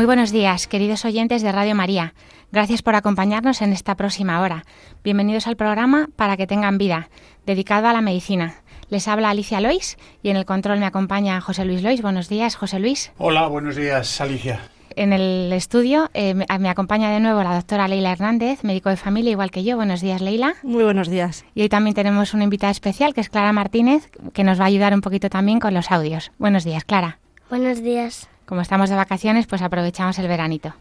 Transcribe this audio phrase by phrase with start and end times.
[0.00, 2.14] Muy buenos días, queridos oyentes de Radio María.
[2.52, 4.64] Gracias por acompañarnos en esta próxima hora.
[5.04, 7.10] Bienvenidos al programa Para que tengan vida,
[7.44, 8.54] dedicado a la medicina.
[8.88, 12.00] Les habla Alicia Lois y en el control me acompaña José Luis Lois.
[12.00, 13.12] Buenos días, José Luis.
[13.18, 14.70] Hola, buenos días, Alicia.
[14.96, 18.96] En el estudio eh, me, me acompaña de nuevo la doctora Leila Hernández, médico de
[18.96, 19.76] familia igual que yo.
[19.76, 20.54] Buenos días, Leila.
[20.62, 21.44] Muy buenos días.
[21.54, 24.68] Y hoy también tenemos una invitada especial que es Clara Martínez, que nos va a
[24.68, 26.32] ayudar un poquito también con los audios.
[26.38, 27.18] Buenos días, Clara.
[27.50, 28.30] Buenos días.
[28.50, 30.74] Como estamos de vacaciones, pues aprovechamos el veranito.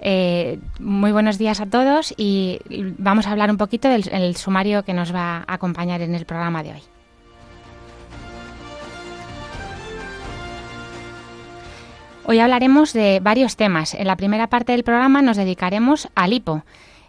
[0.00, 2.58] Eh, muy buenos días a todos y
[2.98, 6.26] vamos a hablar un poquito del el sumario que nos va a acompañar en el
[6.26, 6.82] programa de hoy.
[12.24, 13.94] Hoy hablaremos de varios temas.
[13.94, 16.64] En la primera parte del programa nos dedicaremos al hipo,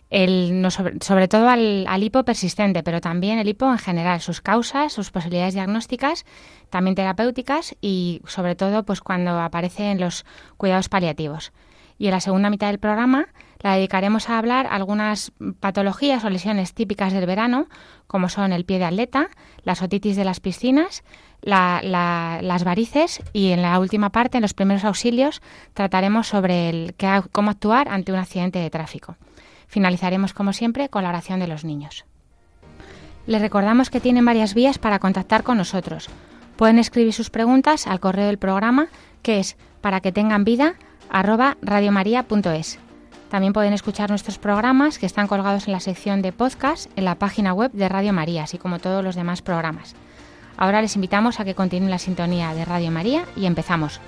[0.10, 4.42] el, no, sobre, todo al, al, hipo persistente, pero también el hipo en general, sus
[4.42, 6.26] causas, sus posibilidades diagnósticas,
[6.70, 10.26] también terapéuticas y sobre todo pues cuando aparece en los
[10.58, 11.52] cuidados paliativos.
[11.98, 13.28] Y en la segunda mitad del programa
[13.62, 17.68] la dedicaremos a hablar algunas patologías o lesiones típicas del verano,
[18.06, 19.30] como son el pie de atleta,
[19.64, 21.04] las otitis de las piscinas,
[21.42, 25.42] la, la, las varices y en la última parte, en los primeros auxilios,
[25.74, 26.96] trataremos sobre el,
[27.32, 29.16] cómo actuar ante un accidente de tráfico.
[29.68, 32.06] Finalizaremos, como siempre, con la oración de los niños.
[33.28, 36.10] Les recordamos que tienen varias vías para contactar con nosotros.
[36.58, 38.88] Pueden escribir sus preguntas al correo del programa,
[39.22, 40.76] que es para que tengan vida
[41.10, 42.80] arroba radiomaria.es.
[43.30, 47.16] También pueden escuchar nuestros programas que están colgados en la sección de podcast en la
[47.16, 49.96] página web de Radio María, así como todos los demás programas.
[50.58, 54.00] Ahora les invitamos a que continúen la sintonía de Radio María y empezamos.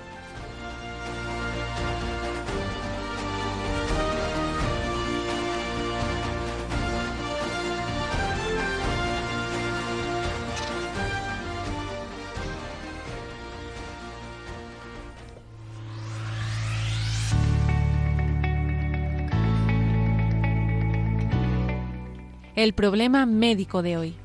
[22.58, 24.16] El problema médico de hoy.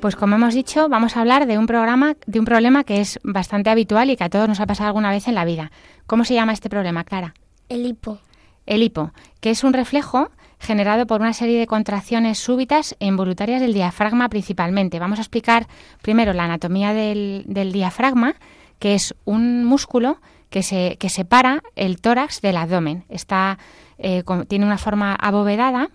[0.00, 3.18] Pues como hemos dicho, vamos a hablar de un programa, de un problema que es
[3.24, 5.72] bastante habitual y que a todos nos ha pasado alguna vez en la vida.
[6.06, 7.34] ¿Cómo se llama este problema, Clara?
[7.68, 8.20] El hipo.
[8.66, 9.10] El hipo,
[9.40, 14.28] que es un reflejo generado por una serie de contracciones súbitas e involuntarias del diafragma
[14.28, 15.00] principalmente.
[15.00, 15.66] Vamos a explicar
[16.02, 18.36] primero la anatomía del, del diafragma,
[18.78, 20.18] que es un músculo
[20.52, 23.04] que, se, que separa el tórax del abdomen.
[23.08, 23.58] Está,
[23.98, 25.88] eh, tiene una forma abovedada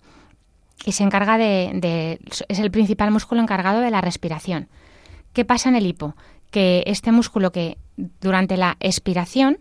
[0.84, 2.20] y se encarga de, de,
[2.50, 4.68] es el principal músculo encargado de la respiración.
[5.32, 6.16] ¿Qué pasa en el hipo?
[6.50, 7.78] Que este músculo que
[8.20, 9.60] durante la expiración,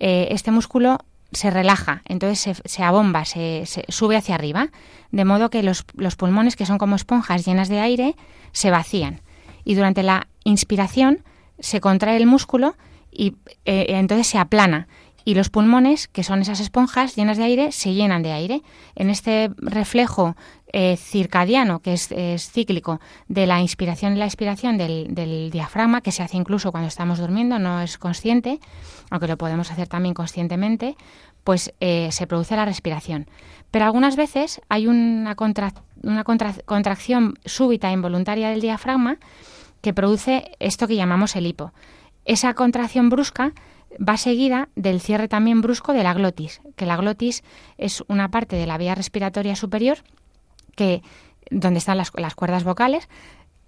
[0.00, 0.98] eh, este músculo
[1.30, 4.70] se relaja, entonces se, se abomba, se, se, sube hacia arriba,
[5.10, 8.16] de modo que los, los pulmones, que son como esponjas llenas de aire,
[8.52, 9.20] se vacían.
[9.62, 11.22] Y durante la inspiración
[11.58, 12.76] se contrae el músculo
[13.10, 14.88] y eh, entonces se aplana
[15.28, 18.62] y los pulmones, que son esas esponjas llenas de aire, se llenan de aire.
[18.94, 20.36] En este reflejo
[20.72, 22.98] eh, circadiano, que es, cíclico,
[23.28, 27.18] de la inspiración y la expiración del, del, diafragma, que se hace incluso cuando estamos
[27.18, 28.58] durmiendo, no es consciente,
[29.10, 30.96] aunque lo podemos hacer también conscientemente,
[31.44, 33.26] pues eh, se produce la respiración.
[33.70, 35.36] Pero algunas veces hay una,
[36.02, 39.18] una contra, contracción súbita e involuntaria del diafragma
[39.82, 41.72] que produce esto que llamamos el hipo.
[42.28, 43.54] Esa contracción brusca
[43.96, 47.42] va seguida del cierre también brusco de la glotis, que la glotis
[47.78, 49.98] es una parte de la vía respiratoria superior
[50.76, 51.02] que
[51.50, 53.08] donde están las, las cuerdas vocales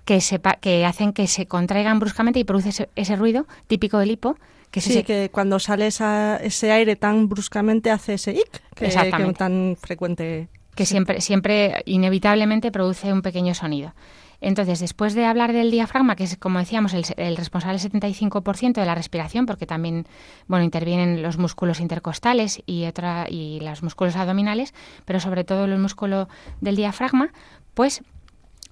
[0.05, 4.37] que, hacen que se contraigan bruscamente y produce ese, ese ruido típico del hipo.
[4.71, 5.05] Que sí, ese...
[5.05, 10.49] que cuando sale esa, ese aire tan bruscamente hace ese ic, que, que tan frecuente.
[10.75, 10.91] Que sí.
[10.91, 13.95] siempre, siempre inevitablemente produce un pequeño sonido.
[14.41, 18.87] Entonces, después de hablar del diafragma, que es, como decíamos, el, responsable del 75% de
[18.87, 20.07] la respiración, porque también
[20.49, 25.79] bueno, intervienen los músculos intercostales y, otra, y los músculos abdominales, pero sobre todo el
[25.79, 26.29] músculo
[26.61, 27.33] del diafragma,
[27.75, 28.03] pues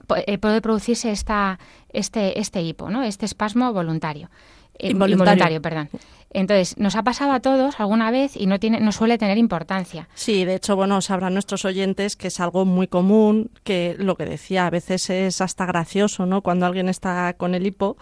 [0.07, 1.59] puede producirse esta,
[1.91, 3.03] este, este hipo, ¿no?
[3.03, 4.31] este espasmo voluntario.
[4.79, 5.33] Eh, involuntario.
[5.35, 5.63] involuntario.
[5.63, 5.89] perdón.
[6.31, 10.09] Entonces, nos ha pasado a todos alguna vez y no tiene no suele tener importancia.
[10.15, 14.27] Sí, de hecho, bueno, sabrán nuestros oyentes que es algo muy común, que lo que
[14.27, 16.43] decía, a veces es hasta gracioso, ¿no?
[16.43, 17.97] Cuando alguien está con el hipo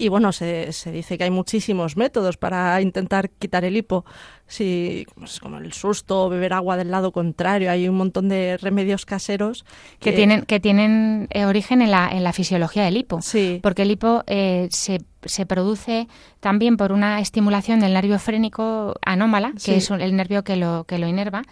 [0.00, 4.04] Y bueno, se, se dice que hay muchísimos métodos para intentar quitar el hipo.
[4.46, 9.04] Si, pues, como el susto, beber agua del lado contrario, hay un montón de remedios
[9.04, 9.64] caseros
[9.98, 13.20] que, tienen que tienen eh, origen en la, en la fisiología del hipo.
[13.20, 13.58] Sí.
[13.60, 16.08] Porque el hipo eh, se, se produce
[16.40, 20.98] también por una estimulación del nervio frénico anómala, que es el nervio que lo, que
[20.98, 21.42] lo inerva,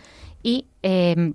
[0.43, 1.33] y eh,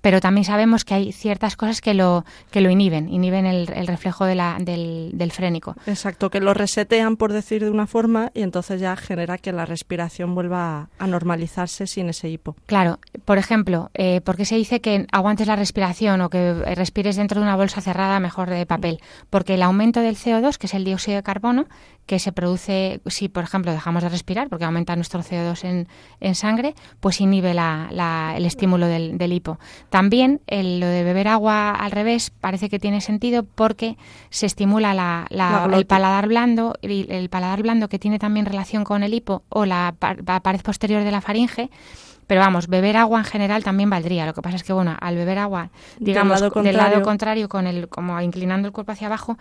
[0.00, 3.86] pero también sabemos que hay ciertas cosas que lo, que lo inhiben, inhiben el, el
[3.86, 5.76] reflejo de la, del, del, frénico.
[5.86, 9.66] Exacto, que lo resetean, por decir de una forma, y entonces ya genera que la
[9.66, 12.56] respiración vuelva a normalizarse sin ese hipo.
[12.66, 17.16] Claro, por ejemplo, eh, ¿por qué se dice que aguantes la respiración o que respires
[17.16, 19.00] dentro de una bolsa cerrada mejor de papel?
[19.30, 21.66] Porque el aumento del CO2, que es el dióxido de carbono,
[22.08, 25.88] que se produce si, por ejemplo, dejamos de respirar, porque aumenta nuestro CO2 en,
[26.20, 29.58] en sangre, pues inhibe la, la, el estímulo del, del hipo.
[29.90, 33.98] También el, lo de beber agua al revés parece que tiene sentido porque
[34.30, 38.84] se estimula la, la, el paladar blando, el, el, paladar blando que tiene también relación
[38.84, 39.94] con el hipo o la,
[40.26, 41.68] la pared posterior de la faringe.
[42.26, 44.26] Pero vamos, beber agua en general también valdría.
[44.26, 47.48] Lo que pasa es que, bueno, al beber agua, digamos, del lado, del lado contrario,
[47.48, 49.38] con el, como inclinando el cuerpo hacia abajo,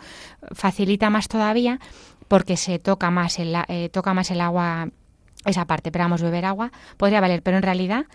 [0.53, 1.79] facilita más todavía
[2.27, 4.89] porque se toca más el, eh, toca más el agua
[5.45, 8.05] esa parte, pero vamos, beber agua podría valer, pero en realidad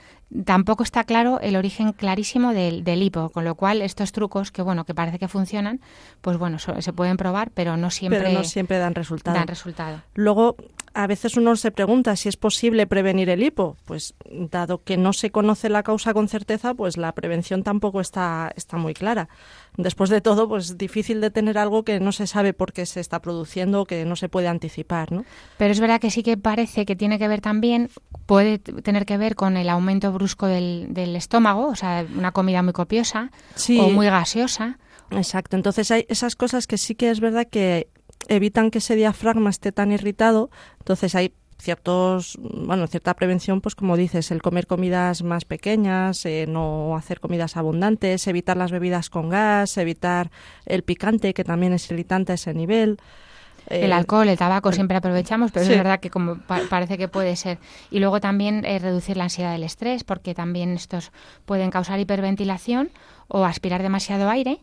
[0.44, 4.62] tampoco está claro el origen clarísimo del, del, hipo, con lo cual estos trucos que
[4.62, 5.80] bueno, que parece que funcionan,
[6.20, 9.36] pues bueno, so, se pueden probar, pero no siempre pero no siempre dan resultado.
[9.36, 10.02] Dan resultado.
[10.14, 10.56] Luego
[10.94, 13.76] a veces uno se pregunta si es posible prevenir el hipo.
[13.84, 18.52] Pues dado que no se conoce la causa con certeza, pues la prevención tampoco está,
[18.56, 19.28] está muy clara.
[19.76, 23.00] Después de todo, pues difícil de tener algo que no se sabe por qué se
[23.00, 25.24] está produciendo o que no se puede anticipar, ¿no?
[25.56, 27.88] Pero es verdad que sí que parece que tiene que ver también,
[28.26, 32.62] puede tener que ver con el aumento brusco del, del estómago, o sea, una comida
[32.62, 33.78] muy copiosa sí.
[33.80, 34.78] o muy gaseosa.
[35.10, 35.56] Exacto.
[35.56, 37.88] Entonces hay esas cosas que sí que es verdad que
[38.28, 40.50] evitan que ese diafragma esté tan irritado.
[40.78, 46.46] Entonces hay ciertos, bueno, cierta prevención, pues como dices, el comer comidas más pequeñas, eh,
[46.48, 50.30] no hacer comidas abundantes, evitar las bebidas con gas, evitar
[50.66, 52.98] el picante, que también es irritante a ese nivel.
[53.68, 55.72] El alcohol, el tabaco siempre aprovechamos, pero sí.
[55.72, 57.58] es verdad que como pa parece que puede ser.
[57.90, 61.12] Y luego también eh, reducir la ansiedad del estrés, porque también estos
[61.46, 62.90] pueden causar hiperventilación
[63.28, 64.58] o aspirar demasiado aire.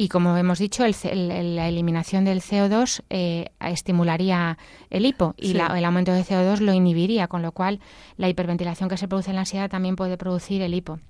[0.00, 4.56] Y como hemos dicho, el, el, la eliminación del CO2 eh, estimularía
[4.90, 5.54] el hipo y sí.
[5.54, 7.80] la, el aumento de CO2 lo inhibiría, con lo cual
[8.16, 11.00] la hiperventilación que se produce en la ansiedad también puede producir el hipo.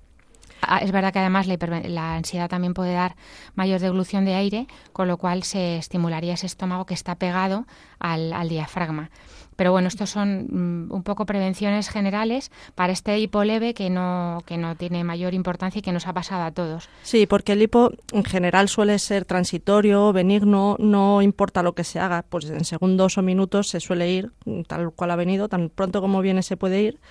[0.63, 3.15] Ah, es verdad que además la, la, ansiedad también puede dar
[3.53, 7.67] mayor devolución de aire, con lo cual se estimularía ese estómago que está pegado
[7.99, 9.11] al, al diafragma.
[9.59, 14.41] Pero bueno, estos son mm, un poco prevenciones generales para este hipo leve que no,
[14.45, 16.87] que no tiene mayor importancia y que nos ha pasado a todos.
[17.03, 21.99] Sí, porque el hipo en general suele ser transitorio, benigno, no importa lo que se
[21.99, 24.31] haga, pues en segundos o minutos se suele ir
[24.65, 27.01] tal cual ha venido, tan pronto como viene se puede ir.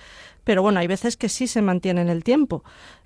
[0.43, 2.63] Pero bueno, hay veces que sí se mantiene en el tiempo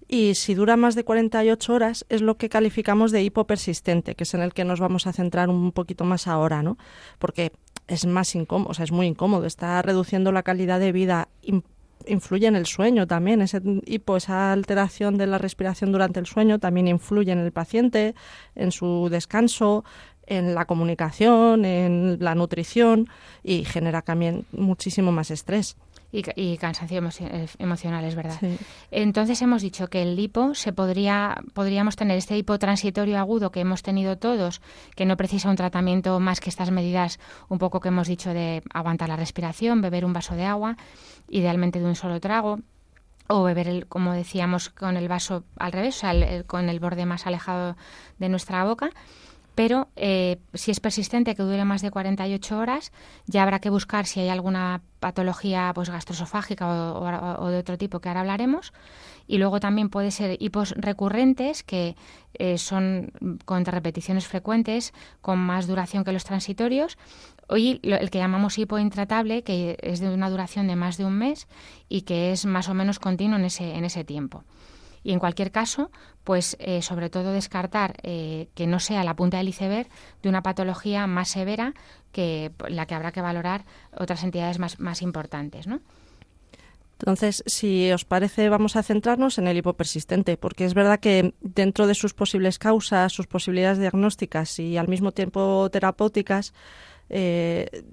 [0.08, 4.24] y si dura más de 48 horas es lo que calificamos de hipo persistente, que
[4.24, 6.78] es en el que nos vamos a centrar un poquito más ahora, ¿no?
[7.20, 7.52] Porque
[7.88, 11.28] es más incómodo, o sea, es muy incómodo, está reduciendo la calidad de vida,
[12.08, 16.60] influye en el sueño también, ese hipo, esa alteración de la respiración durante el sueño
[16.60, 18.16] también influye en el paciente,
[18.56, 19.84] en su descanso,
[20.26, 23.10] en la comunicación, en la nutrición
[23.44, 25.76] y genera también muchísimo más estrés.
[26.14, 27.02] Y, y, cansancio
[27.58, 28.38] emocional, es verdad.
[28.40, 28.56] Sí.
[28.92, 33.62] Entonces hemos dicho que el hipo se podría, podríamos tener este hipo transitorio agudo que
[33.62, 34.62] hemos tenido todos,
[34.96, 38.62] que no precisa un tratamiento más que estas medidas un poco que hemos dicho de
[38.72, 40.78] aguantar la respiración, beber un vaso de agua,
[41.30, 42.60] idealmente de un solo trago,
[43.28, 46.70] o beber, el, como decíamos, con el vaso al revés, o sea, el, el, con
[46.70, 47.76] el borde más alejado
[48.20, 48.92] de nuestra boca
[49.56, 52.92] pero eh, si es persistente que dure más de 48 horas,
[53.28, 58.10] ya habrá que buscar si hay alguna patología pues gastroesofágica o, de otro tipo que
[58.10, 58.74] ahora hablaremos.
[59.28, 61.96] Y luego también puede ser hipos recurrentes, que
[62.34, 63.12] eh, son
[63.46, 66.98] con repeticiones frecuentes, con más duración que los transitorios.
[67.48, 71.14] Hoy el que llamamos hipo intratable, que es de una duración de más de un
[71.14, 71.48] mes
[71.90, 74.44] y que es más o menos continuo en ese, en ese tiempo.
[75.04, 75.92] Y en cualquier caso,
[76.24, 79.88] pues eh, sobre todo descartar eh, que no sea la punta del iceberg
[80.22, 81.74] de una patología más severa
[82.12, 83.66] que la que habrá que valorar
[83.98, 85.82] otras entidades más, más importantes, ¿no?
[87.00, 91.86] Entonces, si os parece, vamos a centrarnos en el hipopersistente, porque es verdad que dentro
[91.86, 96.54] de sus posibles causas, sus posibilidades diagnósticas y al mismo tiempo terapéuticas,
[97.10, 97.84] eh,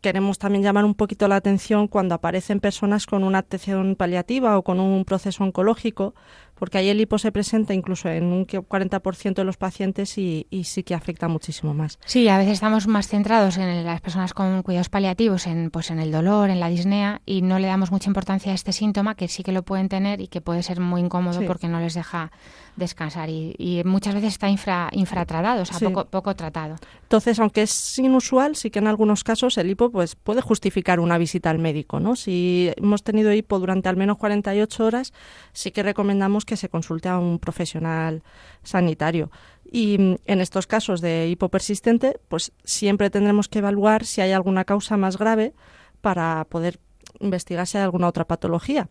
[0.00, 4.62] queremos también llamar un poquito la atención cuando aparecen personas con una atención paliativa o
[4.62, 6.14] con un proceso oncológico,
[6.58, 10.64] porque ahí el hipo se presenta incluso en un 40% de los pacientes y, y,
[10.64, 11.98] sí que afecta muchísimo más.
[12.06, 15.98] Sí, a veces estamos más centrados en las personas con cuidados paliativos, en, pues en
[15.98, 19.28] el dolor, en la disnea, y no le damos mucha importancia a este síntoma que
[19.28, 21.46] sí que lo pueden tener y que puede ser muy incómodo Sí.
[21.46, 22.30] porque no les deja
[22.76, 25.84] descansar y, y muchas veces está infra, infratratado, o sea, Sí.
[25.84, 26.76] poco, poco tratado.
[27.02, 31.18] Entonces, aunque es inusual, sí que en algunos casos el hipo pues, puede justificar una
[31.18, 32.00] visita al médico.
[32.00, 32.16] ¿no?
[32.16, 35.12] Si hemos tenido hipo durante al menos 48 horas,
[35.52, 38.22] sí que recomendamos que se consulte a un profesional
[38.62, 39.30] sanitario.
[39.70, 44.32] Y mm, en estos casos de hipo persistente, pues siempre tendremos que evaluar si hay
[44.32, 45.52] alguna causa más grave
[46.00, 46.78] para poder
[47.20, 48.86] investigar si hay alguna otra patología.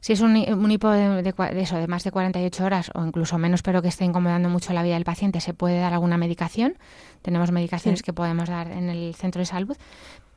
[0.00, 3.04] Si es un, un hipo de, de de eso, de más de 48 horas o
[3.06, 6.18] incluso menos, pero que esté incomodando mucho la vida del paciente, se puede dar alguna
[6.18, 6.76] medicación.
[7.22, 8.04] Tenemos medicaciones Sí.
[8.04, 9.76] que podemos dar en el centro de salud,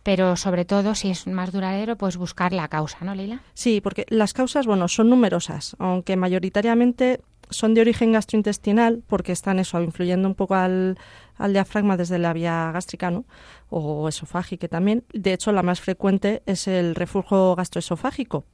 [0.08, 3.42] pero sobre todo, si es más duradero, pues buscar la causa, ¿no, Leila?
[3.54, 9.60] Sí, porque las causas, bueno, son numerosas, aunque mayoritariamente son de origen gastrointestinal, porque están
[9.60, 10.98] eso, influyendo un poco al,
[11.36, 13.26] al diafragma desde la vía gástrica, ¿no?
[13.70, 15.04] O esofágica también.
[15.12, 18.46] De hecho, la más frecuente es el reflujo gastroesofágico.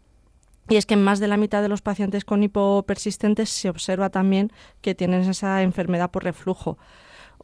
[0.70, 3.70] Y es que en más de la mitad de los pacientes con hipo persistentes se
[3.70, 6.80] observa también que tienen esa enfermedad por reflujo.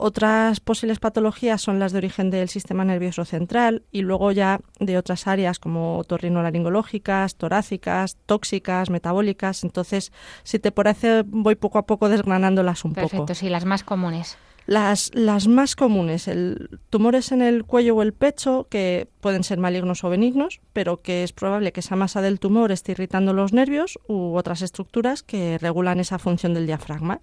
[0.01, 4.97] Otras posibles patologías son las de origen del sistema nervioso central y luego ya de
[4.97, 9.65] otras áreas como otorrinolaringológicas, torácicas, tóxicas, metabólicas.
[9.65, 10.13] Entonces,
[10.43, 13.35] si te parece, voy poco a poco desgranándolas un Perfecto, poco.
[13.35, 14.37] sí, las más comunes.
[14.65, 19.57] Las, las más comunes, el, tumores en el cuello o el pecho, que pueden ser
[19.59, 23.51] malignos o benignos, pero que es probable que esa masa del tumor esté irritando los
[23.51, 27.19] nervios u otras estructuras que regulan esa función del diafragma.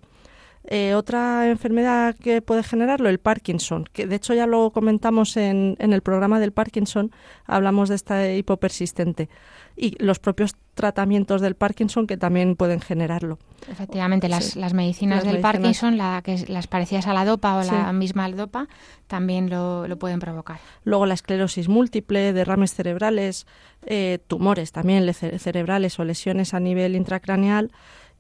[0.69, 5.77] Eh, otra enfermedad que puede generarlo, el Parkinson, que de hecho ya lo comentamos en,
[5.79, 7.13] en el programa del Parkinson,
[7.45, 9.29] hablamos de esta hipopersistente
[9.77, 13.39] y los propios tratamientos del Parkinson que también pueden generarlo.
[13.71, 14.59] Efectivamente, las, Sí.
[14.59, 15.53] las medicinas Las del medicinas.
[15.53, 17.71] Parkinson, la que es- las parecidas a la dopa o Sí.
[17.71, 18.67] la misma dopa,
[19.07, 20.59] también lo, lo pueden provocar.
[20.85, 23.47] Luego la esclerosis múltiple, derrames cerebrales,
[23.85, 27.71] eh, tumores también le- ce- cerebrales o lesiones a nivel intracraneal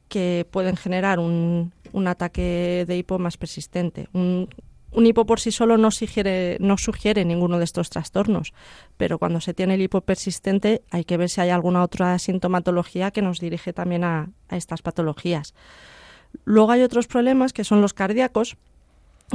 [0.08, 4.08] que pueden generar un, un ataque de hipo más persistente.
[4.12, 4.48] Un,
[4.96, 8.54] un hipo por sí solo no sugiere, no sugiere ninguno de estos trastornos,
[8.96, 13.10] pero cuando se tiene el hipo persistente hay que ver si hay alguna otra sintomatología
[13.10, 15.54] que nos dirige también a, estas patologías.
[16.44, 18.56] Luego hay otros problemas que son los cardíacos,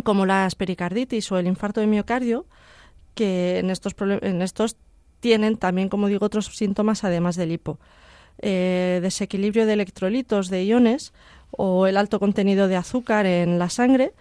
[0.03, 2.47] como la pericarditis o el infarto de miocardio,
[3.13, 4.77] que en estos, en estos
[5.19, 7.77] tienen también, como digo, otros síntomas además del hipo.
[8.39, 11.13] Eh, desequilibrio de electrolitos, de iones
[11.51, 14.13] o el alto contenido de azúcar en la sangre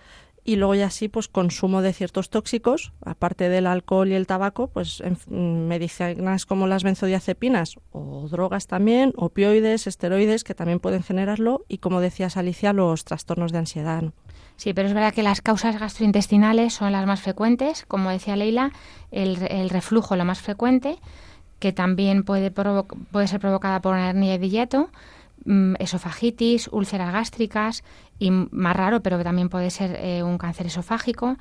[0.44, 4.68] y luego ya sí, pues consumo de ciertos tóxicos, aparte del alcohol y el tabaco,
[4.68, 11.02] pues en- mm, medicinas como las benzodiazepinas o drogas también, opioides, esteroides que también pueden
[11.02, 14.02] generarlo y como decías Alicia, los trastornos de ansiedad.
[14.56, 18.72] Sí, pero es verdad que las causas gastrointestinales son las más frecuentes, como decía Leila,
[19.10, 20.98] el, el reflujo lo más frecuente,
[21.60, 22.52] que también puede,
[23.26, 24.90] ser provocada por una hernia de hiato,
[25.44, 27.84] mm, esofagitis, úlceras gástricas
[28.18, 31.36] y más raro, pero también puede ser eh, un cáncer esofágico,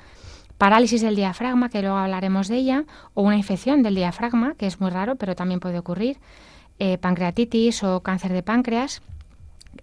[0.58, 2.84] parálisis del diafragma, que luego hablaremos de ella,
[3.14, 6.18] o una infección del diafragma, que es muy raro, pero también puede ocurrir,
[6.80, 9.02] eh, pancreatitis o cáncer de páncreas,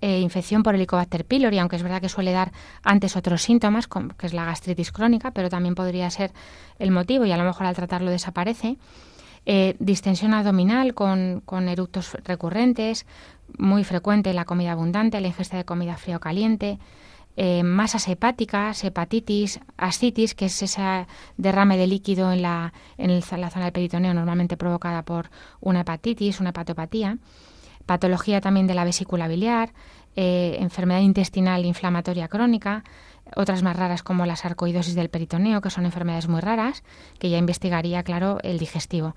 [0.03, 2.53] eh, infección por Helicobacter pylori, aunque es verdad que suele dar
[2.83, 6.33] antes otros síntomas, como- que es la gastritis crónica, pero también podría ser
[6.79, 8.77] el motivo y a lo mejor al tratarlo desaparece.
[9.49, 13.07] Eh, distensión abdominal con, con eructos recurrentes,
[13.57, 16.81] muy frecuente la comida abundante, la ingesta de comida fría o caliente,
[17.37, 23.51] eh, masas hepáticas, hepatitis, ascitis, que es ese derrame de líquido en la, en la
[23.51, 27.19] zona del peritoneo normalmente provocada por una hepatitis, una hepatopatía
[27.87, 29.73] patología también de la vesícula biliar,
[30.17, 32.85] eh, enfermedad intestinal inflamatoria crónica,
[33.35, 36.83] otras más raras como la sarcoidosis del peritoneo, que son enfermedades muy raras,
[37.19, 39.17] que ya investigaría, claro, el digestivo.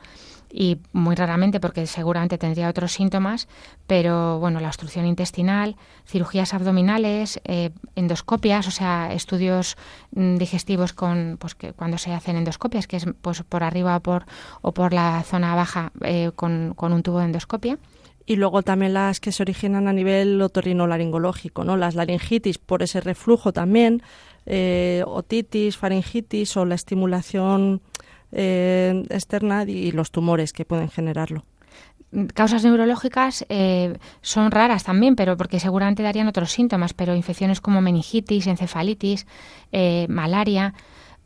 [0.52, 3.48] Y muy raramente, porque seguramente tendría otros síntomas,
[3.86, 5.76] pero bueno, la obstrucción intestinal,
[6.08, 9.78] cirugías abdominales, eh, endoscopias, o sea, estudios
[10.16, 14.00] mm, digestivos con, pues que cuando se hacen endoscopias, que es pues por arriba o
[14.00, 14.26] por,
[14.62, 17.78] o por la zona baja eh, con, con un tubo de endoscopia.
[18.30, 21.78] Y luego también las que se originan a nivel otorrinolaringológico, ¿no?
[21.78, 24.04] Las laringitis por ese reflujo también,
[24.46, 27.82] eh, otitis, faringitis o la estimulación
[28.32, 31.44] eh, externa y los tumores que pueden generarlo.
[32.36, 37.82] Causas neurológicas eh, son raras también, pero porque seguramente darían otros síntomas, pero infecciones como
[37.82, 39.26] meningitis, encefalitis,
[39.72, 40.76] eh, malaria,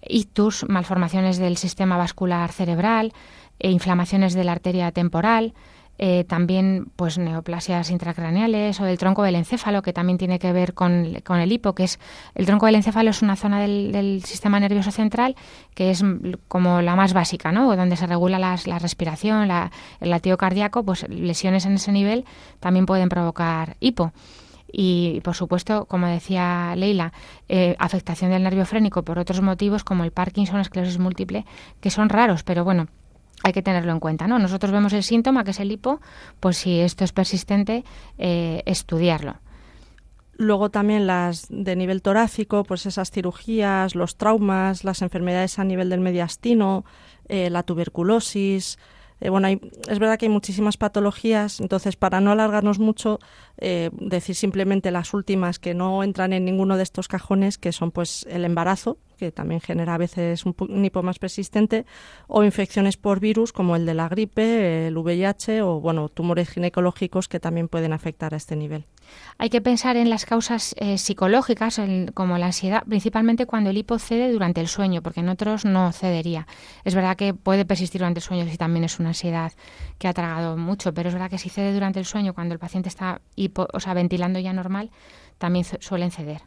[0.08, 3.12] ictus, malformaciones del sistema vascular cerebral,
[3.60, 5.54] e inflamaciones de la arteria temporal,
[5.98, 10.74] eh, también pues neoplasias intracraneales o del tronco del encéfalo, que también tiene que ver
[10.74, 12.00] con, con el hipo, que es
[12.36, 15.36] el tronco del encéfalo es una zona del, sistema nervioso central
[15.74, 16.04] que es
[16.48, 17.76] como la más básica, ¿no?
[17.76, 22.26] donde se regula la respiración, la, el latido cardíaco, pues lesiones en ese nivel
[22.60, 24.14] también pueden provocar hipo
[24.76, 27.14] y, por supuesto, como decía Leila,
[27.48, 31.46] eh, afectación del nervio frénico por otros motivos como el Parkinson, esclerosis múltiple,
[31.80, 32.88] que son raros, pero bueno,
[33.44, 34.40] hay que tenerlo en cuenta, ¿no?
[34.40, 36.00] Nosotros vemos el síntoma, que es el hipo,
[36.40, 37.84] pues si esto es persistente,
[38.18, 39.36] eh, estudiarlo.
[40.36, 45.90] Luego también las de nivel torácico, pues esas cirugías, los traumas, las enfermedades a nivel
[45.90, 46.86] del mediastino,
[47.28, 48.80] eh, la tuberculosis,
[49.24, 53.20] eh, bueno, es verdad que hay muchísimas patologías, entonces para no alargarnos mucho,
[53.58, 57.92] eh, decir simplemente las últimas que no entran en ninguno de estos cajones, que son
[57.92, 61.86] pues el embarazo, que también genera a veces un, hipo más persistente,
[62.28, 67.30] o infecciones por virus como el de la gripe, el VIH o bueno, tumores ginecológicos
[67.30, 68.86] que también pueden afectar a este nivel.
[69.38, 71.80] Hay que pensar en las causas eh, psicológicas,
[72.14, 75.94] como la ansiedad, principalmente cuando el hipo cede durante el sueño, porque en otros no
[75.94, 76.46] cedería.
[76.84, 79.54] Es verdad que puede persistir durante el sueño si también es una ansiedad
[80.00, 82.60] que ha tragado mucho, pero es verdad que si cede durante el sueño, cuando el
[82.60, 84.92] paciente está hipo, o sea, ventilando ya normal,
[85.38, 86.42] también suelen ceder.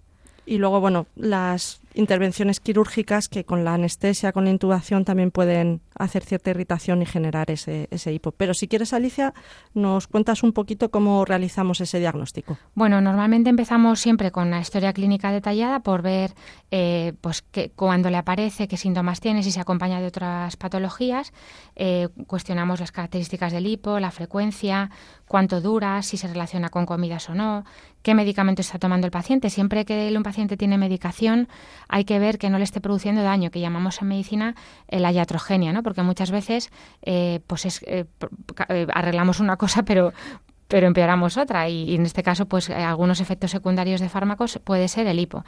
[0.46, 5.80] Y luego, bueno, las intervenciones quirúrgicas que con la anestesia, con la intubación también pueden
[5.98, 8.32] hacer cierta irritación y generar ese, ese hipo.
[8.32, 9.34] Pero si quieres, Alicia,
[9.74, 12.58] nos cuentas un poquito cómo realizamos ese diagnóstico.
[12.74, 16.34] Bueno, normalmente empezamos siempre con la historia clínica detallada por ver
[16.70, 21.32] eh, pues que, cuando le aparece, qué síntomas tiene, si se acompaña de otras patologías.
[21.74, 24.90] Eh, cuestionamos las características del hipo, la frecuencia,
[25.26, 27.64] cuánto dura, si se relaciona con comidas o no,
[28.02, 29.50] qué medicamento está tomando el paciente.
[29.50, 31.48] Siempre que un paciente tiene medicación,
[31.88, 34.54] hay que ver que no le esté produciendo daño, que llamamos en medicina
[34.88, 35.82] eh, la iatrogenia, ¿no?
[35.82, 36.70] Porque muchas veces
[37.02, 38.06] eh, pues eh,
[38.92, 40.12] arreglamos una cosa, pero
[40.68, 45.06] pero empeoramos otra y, en este caso pues algunos efectos secundarios de fármacos puede ser
[45.06, 45.44] el hipo.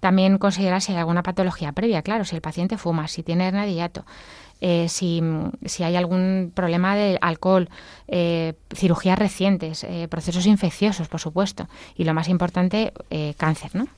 [0.00, 3.66] También considerar si hay alguna patología previa, claro, si el paciente fuma, si tiene hernia
[3.66, 5.22] de si,
[5.66, 7.68] si, hay algún problema de alcohol,
[8.74, 12.94] cirugías recientes, procesos infecciosos, por supuesto, y lo más importante,
[13.36, 13.88] cáncer, ¿no?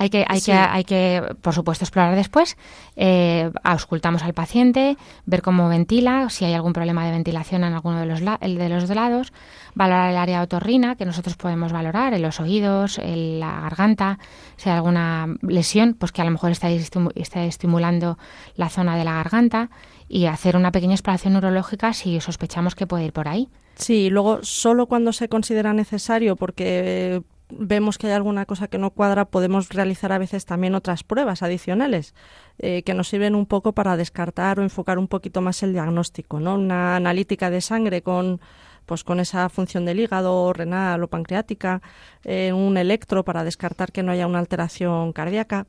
[0.00, 2.56] Hay que, hay, que, hay que, por supuesto, explorar después.
[2.96, 8.00] Eh, auscultamos al paciente, ver cómo ventila, si hay algún problema de ventilación en alguno
[8.00, 9.34] de los, de los lados,
[9.74, 14.18] valorar el área otorrina, que nosotros podemos valorar, en los oídos, en la garganta,
[14.56, 18.16] si hay alguna lesión, pues que a lo mejor está, está estimulando
[18.56, 19.68] la zona de la garganta
[20.08, 23.50] y hacer una pequeña exploración neurológica si sospechamos que puede ir por ahí.
[23.74, 28.90] Sí, luego solo cuando se considera necesario, porque vemos que hay alguna cosa que no
[28.90, 32.14] cuadra, podemos realizar a veces también otras pruebas adicionales
[32.58, 36.40] eh, que nos sirven un poco para descartar o enfocar un poquito más el diagnóstico,
[36.40, 36.54] ¿no?
[36.54, 38.40] Una analítica de sangre con
[38.86, 41.80] pues con esa función del hígado, renal o pancreática,
[42.24, 45.68] eh, un electro para descartar que no haya una alteración cardíaca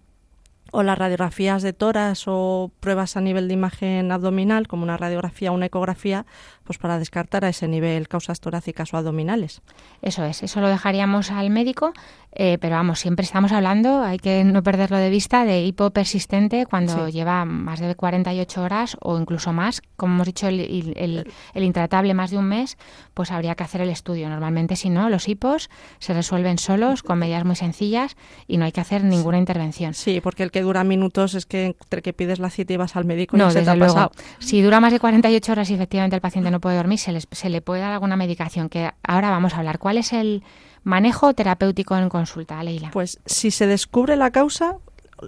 [0.71, 5.51] o las radiografías de toras o pruebas a nivel de imagen abdominal, como una radiografía
[5.51, 6.25] o una ecografía,
[6.71, 9.61] pues para descartar a ese nivel causas torácicas o abdominales.
[10.01, 11.91] Eso es, eso lo dejaríamos al médico,
[12.33, 16.65] eh, pero vamos, siempre estamos hablando, hay que no perderlo de vista, de hipo persistente
[16.65, 22.13] cuando lleva más de 48 horas o incluso más, como hemos dicho, el, el, intratable
[22.13, 22.77] más de un mes,
[23.13, 24.29] pues habría que hacer el estudio.
[24.29, 28.15] Normalmente, si no, los hipos se resuelven solos con medidas muy sencillas
[28.47, 29.93] y no hay que hacer ninguna intervención.
[29.93, 32.95] Sí, porque el que dura minutos es que entre que pides la cita y vas
[32.95, 34.09] al médico no, se desde te luego.
[34.39, 37.49] Si dura más de 48 horas y efectivamente el paciente no puede dormir, se, se
[37.49, 39.79] le puede dar alguna medicación, que ahora vamos a hablar.
[39.79, 40.43] ¿Cuál es el
[40.83, 42.91] manejo terapéutico en consulta, Leila?
[42.91, 44.77] Pues si se descubre la causa,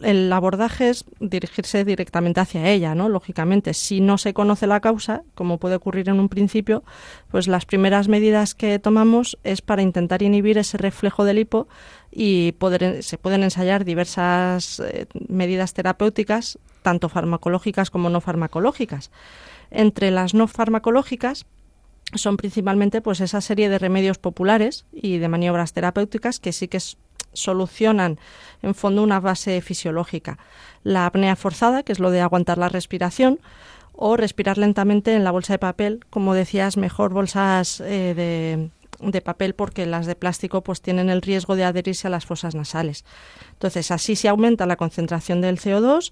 [0.02, 3.10] el abordaje es dirigirse directamente hacia ella, ¿no?
[3.10, 6.84] Lógicamente, si no se conoce la causa, como puede ocurrir en un principio,
[7.30, 11.68] pues las primeras medidas que tomamos es para intentar inhibir ese reflejo del hipo
[12.12, 19.12] y poder, se pueden ensayar diversas eh, medidas terapéuticas, tanto farmacológicas como no farmacológicas.
[19.74, 21.48] Entre las no farmacológicas
[22.14, 26.80] son principalmente pues esa serie de remedios populares y de maniobras terapéuticas que sí que
[27.34, 28.20] solucionan
[28.62, 30.38] en fondo una base fisiológica.
[30.84, 33.40] La apnea forzada, que es lo de aguantar la respiración,
[33.94, 39.56] o respirar lentamente en la bolsa de papel, como decías, mejor bolsas eh, de, papel
[39.56, 43.06] porque las de plástico pues tienen el riesgo de adherirse a las fosas nasales.
[43.54, 46.12] Entonces, así se aumenta la concentración del CO2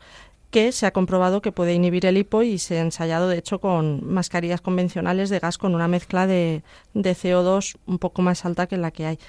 [0.51, 3.59] que se ha comprobado que puede inhibir el hipo y se ha ensayado de hecho
[3.59, 6.61] con mascarillas convencionales de gas con una mezcla de,
[6.93, 9.19] de CO2 un poco más alta que la que hay.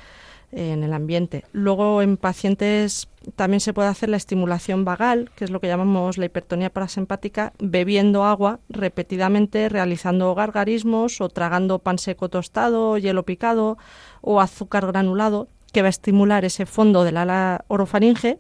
[0.55, 1.45] en el ambiente.
[1.53, 6.19] Luego en pacientes también se puede hacer la estimulación vagal, que es lo que llamamos
[6.19, 13.79] la hipertonía parasimpática, bebiendo agua repetidamente, realizando gargarismos o tragando pan seco tostado, hielo picado
[14.21, 18.39] o azúcar granulado, que va a estimular ese fondo del ala orofaringe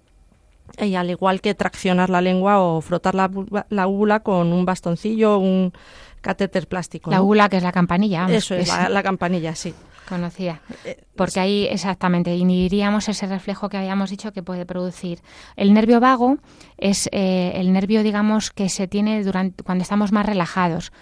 [0.78, 3.30] y al igual que traccionar la lengua o frotar la,
[3.68, 5.72] la úvula con un bastoncillo, un
[6.20, 7.10] catéter plástico.
[7.10, 8.26] La úvula, que es la campanilla.
[8.30, 9.74] Eso es, la, la campanilla, sí.
[10.12, 10.60] Conocida.
[10.84, 15.20] Eh, porque ahí exactamente inhibiríamos ese reflejo que habíamos dicho que puede producir.
[15.56, 16.36] El nervio vago
[16.76, 20.92] es eh, el nervio, digamos, que se tiene durante cuando estamos más relajados,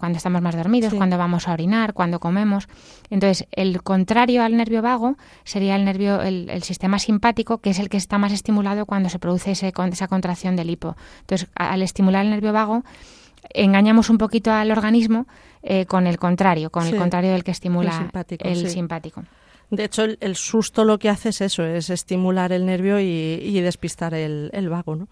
[0.00, 2.66] cuando estamos más dormidos, cuando vamos a orinar, cuando comemos.
[3.08, 7.88] Entonces, el contrario al nervio vago sería el nervio, el, sistema simpático, que es el
[7.88, 10.96] que está más estimulado cuando se produce ese, esa contracción del hipo.
[11.20, 12.82] Entonces, al estimular el nervio vago,
[13.50, 15.26] engañamos un poquito al organismo
[15.62, 19.24] eh, con el contrario, con el contrario del que estimula el simpático.
[19.70, 24.14] De hecho, el, susto lo que hace es eso, es estimular el nervio y, despistar
[24.14, 24.94] el, vago.
[24.94, 25.08] ¿no?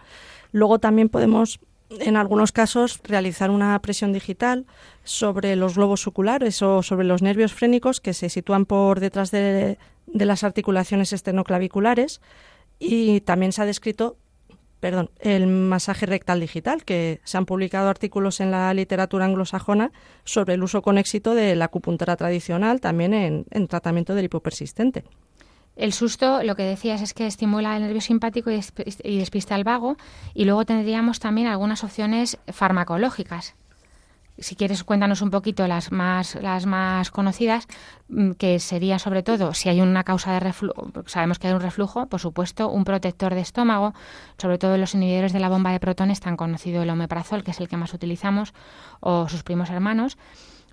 [0.52, 1.58] Luego también podemos,
[1.90, 4.66] en algunos casos, realizar una presión digital
[5.02, 9.76] sobre los globos oculares o sobre los nervios frénicos que se sitúan por detrás de,
[10.06, 12.20] de las articulaciones esternoclaviculares
[12.78, 14.16] y también se ha descrito
[14.84, 19.92] perdón, el masaje rectal digital, que se han publicado artículos en la literatura anglosajona
[20.24, 25.04] sobre el uso con éxito de la acupuntura tradicional también en, tratamiento del hipopersistente.
[25.74, 29.96] El susto, lo que decías, es que estimula el nervio simpático y, despista el vago.
[30.34, 33.54] Y luego tendríamos también algunas opciones farmacológicas
[34.38, 37.66] si quieres cuéntanos un poquito las más las más conocidas
[38.08, 41.60] mm, que sería sobre todo si hay una causa de reflujo sabemos que hay un
[41.60, 43.94] reflujo por supuesto un protector de estómago
[44.38, 47.60] sobre todo los inhibidores de la bomba de protones tan conocido el omeprazol que es
[47.60, 48.54] el que más utilizamos
[49.00, 50.18] o sus primos hermanos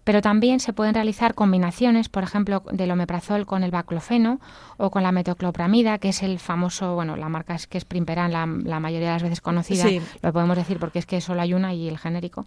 [0.03, 4.39] pero también se pueden realizar combinaciones, por ejemplo, del omeprazol con el baclofeno
[4.77, 8.31] o con la metoclopramida, que es el famoso, bueno, la marca es que es Primperan,
[8.31, 9.85] la, la mayoría de las veces conocida,
[10.21, 12.45] lo podemos decir porque es que solo hay una y el genérico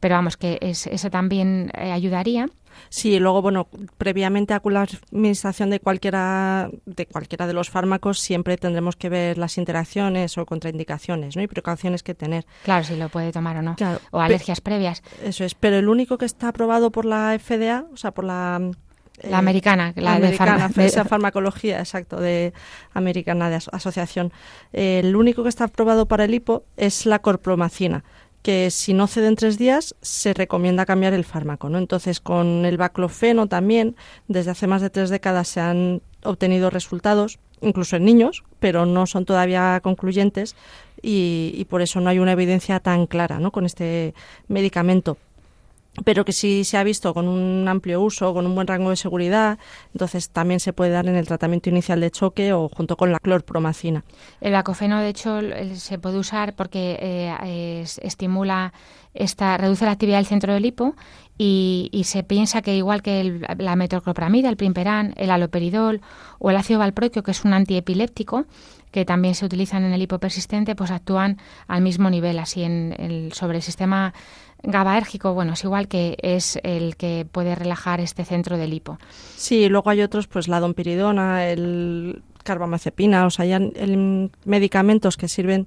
[0.00, 2.48] pero vamos, que es, eso también eh, ayudaría.
[2.88, 8.56] Sí, luego, bueno, previamente a la administración de cualquiera, de cualquiera de los fármacos siempre
[8.56, 11.42] tendremos que ver las interacciones o contraindicaciones ¿no?
[11.42, 12.46] y precauciones que tener.
[12.64, 13.76] Claro, si lo puede tomar o no.
[14.10, 15.02] o alergias previas.
[15.22, 18.70] Eso es, pero el único que está aprobado por la FDA, o sea, por la...
[19.22, 22.54] La americana, la, americana, de, esa farmacología, exacto, de
[22.94, 24.32] americana de asociación.
[24.72, 28.02] el único que está aprobado para el hipo es la corpromacina
[28.42, 31.68] que si no cede en tres días se recomienda cambiar el fármaco.
[31.68, 31.78] ¿no?
[31.78, 33.96] Entonces, con el baclofeno también,
[34.28, 39.06] desde hace más de tres décadas se han obtenido resultados, incluso en niños, pero no
[39.06, 40.56] son todavía concluyentes
[41.02, 43.52] y, y por eso no hay una evidencia tan clara ¿no?
[43.52, 44.14] con este
[44.48, 45.18] medicamento
[46.04, 48.96] pero que sí se ha visto con un amplio uso, con un buen rango de
[48.96, 49.58] seguridad,
[49.92, 53.18] entonces también se puede dar en el tratamiento inicial de choque o junto con la
[53.18, 54.04] clorpromacina.
[54.40, 55.40] El acofeno, de hecho,
[55.74, 58.72] se puede usar porque eh, estimula
[59.14, 60.94] esta, reduce la actividad del centro del hipo
[61.42, 66.02] y, se piensa que igual que la metoclopramida, el primperan, el aloperidol
[66.38, 68.44] o el ácido valproico, que es un antiepiléptico,
[68.90, 72.94] que también se utilizan en el hipo persistente, pues actúan al mismo nivel, así en
[72.98, 74.12] el, sobre el sistema
[74.62, 78.98] GABAérgico, bueno, es igual que es el que puede relajar este centro del hipo.
[79.36, 85.66] Sí, luego hay otros, pues la dompiridona, el carbamazepina, o sea, hay medicamentos que sirven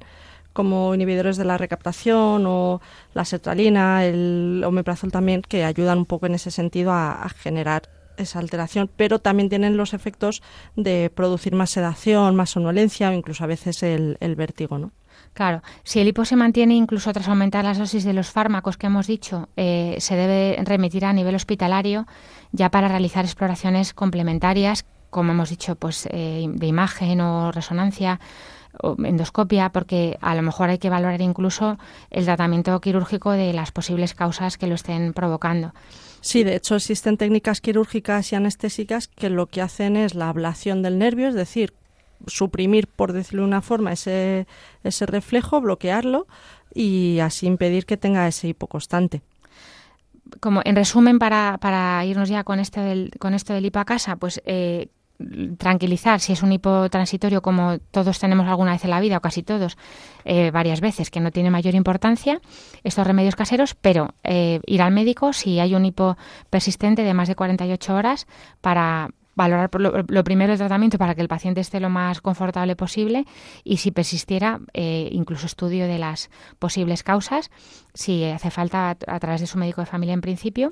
[0.54, 2.80] como inhibidores de la recaptación o
[3.14, 8.38] la sertralina, el omeprazol también, que ayudan un poco en ese sentido a, generar esa
[8.38, 10.44] alteración, pero también tienen los efectos
[10.76, 14.92] de producir más sedación, más somnolencia o incluso a veces el, el vértigo, ¿no?
[15.34, 18.88] Claro, si el hipo se mantiene incluso tras aumentar las dosis de los fármacos que
[18.88, 22.06] hemos dicho, eh, se debe remitir a nivel hospitalario
[22.52, 28.20] ya para realizar exploraciones complementarias, como hemos dicho, pues eh, de imagen o resonancia
[28.82, 31.78] o endoscopia, porque a lo mejor hay que valorar incluso
[32.10, 35.74] el tratamiento quirúrgico de las posibles causas que lo estén provocando.
[36.22, 40.82] Sí, de hecho existen técnicas quirúrgicas y anestésicas que lo que hacen es la ablación
[40.82, 41.74] del nervio, es decir,
[42.28, 44.48] suprimir, por decirlo de una forma, ese,
[44.84, 46.28] ese reflejo, bloquearlo
[46.74, 49.22] y así impedir que tenga ese hipo constante.
[50.40, 53.86] Como en resumen, para, para irnos ya con, este del, con esto del hipo a
[53.86, 54.88] casa, pues eh,
[55.58, 59.22] tranquilizar si es un hipo transitorio como todos tenemos alguna vez en la vida o
[59.22, 59.78] casi todos
[60.26, 62.42] eh, varias veces que no tiene mayor importancia
[62.84, 66.18] estos remedios caseros pero eh, ir al médico si hay un hipo
[66.50, 68.28] persistente de más de 48 horas
[68.62, 73.26] para valorar lo, primero el tratamiento para que el paciente esté lo más confortable posible
[73.64, 77.52] y si persistiera, eh, incluso estudio de las posibles causas,
[77.94, 80.72] si hace falta a, través de su médico de familia en principio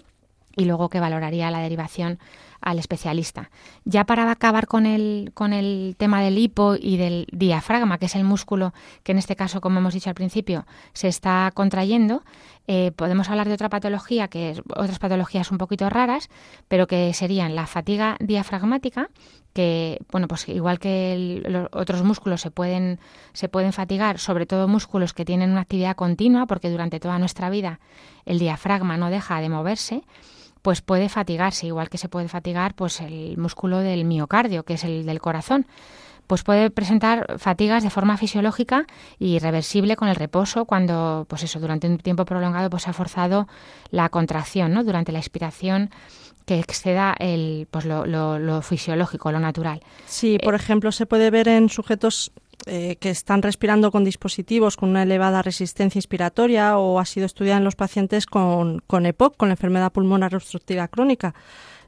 [0.56, 2.20] y luego que valoraría la derivación
[2.62, 3.50] al especialista.
[3.86, 8.16] Ya para acabar con el, con el tema del hipo y del diafragma, que es
[8.16, 12.24] el músculo que en este caso, como hemos dicho al principio, se está contrayendo,
[12.68, 16.30] eh, podemos hablar de otra patología, que es otras patologías un poquito raras,
[16.68, 19.10] pero que serían la fatiga diafragmática,
[19.54, 23.00] que bueno pues igual que los otros músculos se pueden
[23.34, 27.50] se pueden fatigar sobre todo músculos que tienen una actividad continua porque durante toda nuestra
[27.50, 27.80] vida
[28.26, 30.04] el diafragma no deja de moverse
[30.62, 34.84] pues puede fatigarse, igual que se puede fatigar pues el músculo del miocardio, que es
[34.84, 35.66] el del corazón.
[36.28, 38.86] Pues puede presentar fatigas de forma fisiológica
[39.20, 42.94] y reversible con el reposo cuando, pues eso, durante un tiempo prolongado pues se ha
[42.94, 43.48] forzado
[43.90, 44.84] la contracción, ¿no?
[44.86, 45.90] Durante la expiración
[46.46, 49.82] que exceda el, pues lo, lo, lo fisiológico, lo natural.
[50.06, 52.32] Sí, por ejemplo, se puede ver en sujetos
[52.68, 57.58] eh, que están respirando con dispositivos con una elevada resistencia inspiratoria o ha sido estudiada
[57.58, 61.34] en los pacientes con, con EPOC, con la enfermedad pulmonar obstructiva crónica.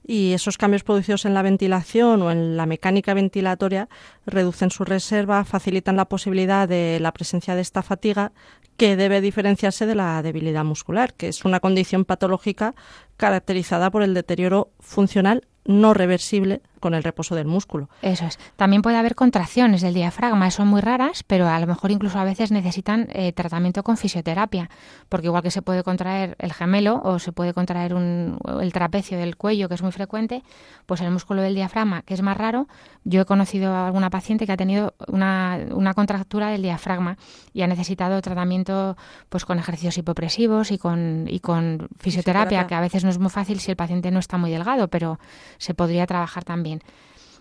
[0.06, 3.88] Y esos cambios producidos en la ventilación o en la mecánica ventilatoria
[4.26, 8.34] reducen su reserva, facilitan la posibilidad de la presencia de esta fatiga
[8.76, 12.76] que debe diferenciarse de la debilidad muscular, que es una condición patológica
[13.16, 17.88] caracterizada por el deterioro funcional no reversible con el reposo del músculo.
[18.02, 18.38] Eso es.
[18.58, 22.26] También puede haber contracciones del diafragma, son muy raras, pero a lo mejor incluso a
[22.26, 24.70] veces necesitan eh, tratamiento con fisioterapia,
[25.08, 29.18] porque igual que se puede contraer el gemelo o se puede contraer un, el trapecio
[29.18, 30.44] del cuello, que es muy frecuente,
[30.86, 32.68] pues el músculo del diafragma, que es más raro,
[33.06, 37.16] yo he conocido a alguna paciente que ha tenido una, una contractura del diafragma
[37.54, 38.98] y ha necesitado tratamiento
[39.30, 43.20] pues con ejercicios hipopresivos y con, y con fisioterapia, fisioterapia, que a veces no es
[43.20, 45.18] muy fácil si el paciente no está muy delgado, pero
[45.58, 46.73] se podría trabajar también.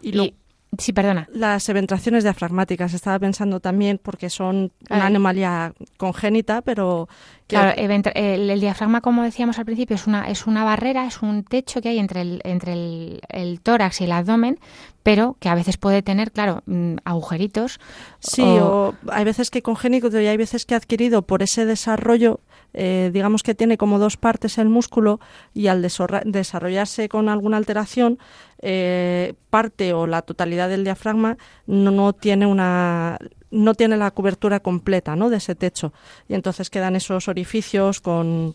[0.01, 0.35] Y, lo, Y-
[0.79, 1.29] sí, perdona.
[1.33, 7.09] las eventraciones diafragmáticas, estaba pensando también porque son una anomalía congénita, pero
[7.47, 11.45] Claro, el, el diafragma, como decíamos al principio, es una, es una barrera, es un
[11.45, 14.59] techo que hay entre el, entre el, el tórax y el abdomen,
[15.03, 17.79] pero que a veces puede tener, claro, mm, agujeritos.
[18.21, 22.41] Sí, o- o hay veces que congénito y hay veces que adquirido por ese desarrollo,
[22.75, 25.21] eh, digamos que tiene como dos partes el músculo
[25.55, 28.19] y al desarrollarse con alguna alteración,
[28.61, 33.19] eh, parte o la totalidad del diafragma no, no tiene una
[33.51, 35.29] no tiene la cobertura completa ¿no?
[35.29, 35.93] de ese techo
[36.27, 38.55] y entonces quedan esos orificios con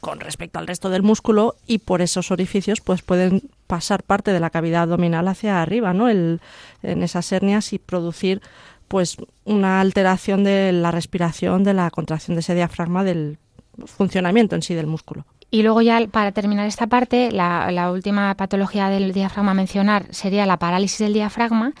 [0.00, 4.40] con respecto al resto del músculo y por esos orificios pues pueden pasar parte de
[4.40, 6.08] la cavidad abdominal hacia arriba, ¿no?
[6.08, 6.40] El,
[6.82, 8.42] en esas hernias y producir
[8.88, 13.38] pues una alteración de la respiración, de la contracción de ese diafragma, del
[13.84, 15.24] funcionamiento en sí del músculo.
[15.50, 20.44] Y luego ya para terminar esta parte, la, última patología del diafragma a mencionar sería
[20.46, 21.72] la parálisis del diafragma,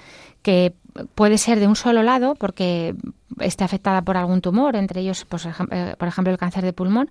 [0.42, 0.74] que
[1.14, 2.94] puede ser de un solo lado porque
[3.40, 7.10] esté afectada por algún tumor, entre ellos, pues, eh, por ejemplo, el cáncer de pulmón,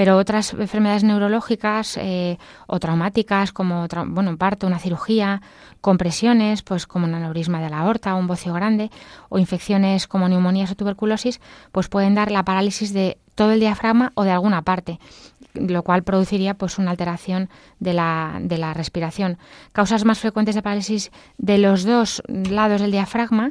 [0.00, 5.42] pero otras enfermedades neurológicas eh, o traumáticas, como bueno, un parto, una cirugía,
[5.82, 8.90] compresiones, pues como un aneurisma de la aorta, un bocio grande,
[9.28, 11.38] o infecciones como neumonías o tuberculosis,
[11.70, 14.98] pues pueden dar la parálisis de todo el diafragma o de alguna parte
[15.52, 19.36] lo cual produciría pues una alteración de la, de la respiración.
[19.72, 23.50] Causas más frecuentes de parálisis de los dos lados del diafragma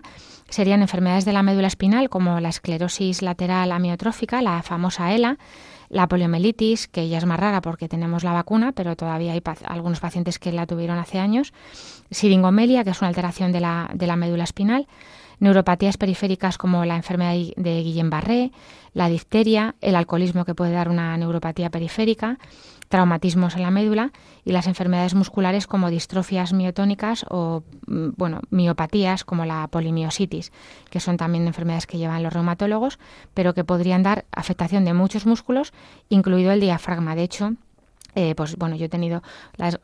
[0.50, 5.38] serían enfermedades de la médula espinal como la esclerosis lateral amiotrófica, la famosa ELA,
[5.90, 10.00] la poliomielitis, que ya es más rara porque tenemos la vacuna, pero todavía hay algunos
[10.00, 11.54] pacientes que la tuvieron hace años,
[12.12, 14.88] siringomelia, que es una alteración de la, de la médula espinal,
[15.40, 18.52] neuropatías periféricas como la enfermedad de Guillain-Barré,
[18.94, 22.38] la difteria, el alcoholismo que puede dar una neuropatía periférica,
[22.90, 24.12] traumatismos en la médula
[24.44, 30.52] y las enfermedades musculares como distrofias miotónicas o mm, bueno, miopatías como la polimiositis,
[30.90, 33.00] que son también enfermedades que llevan los reumatólogos,
[33.34, 35.72] pero que podrían dar afectación de muchos músculos,
[36.10, 37.16] incluido el diafragma.
[37.16, 37.54] De hecho,
[38.16, 39.22] eh, pues bueno, yo he tenido
[39.56, 39.78] las-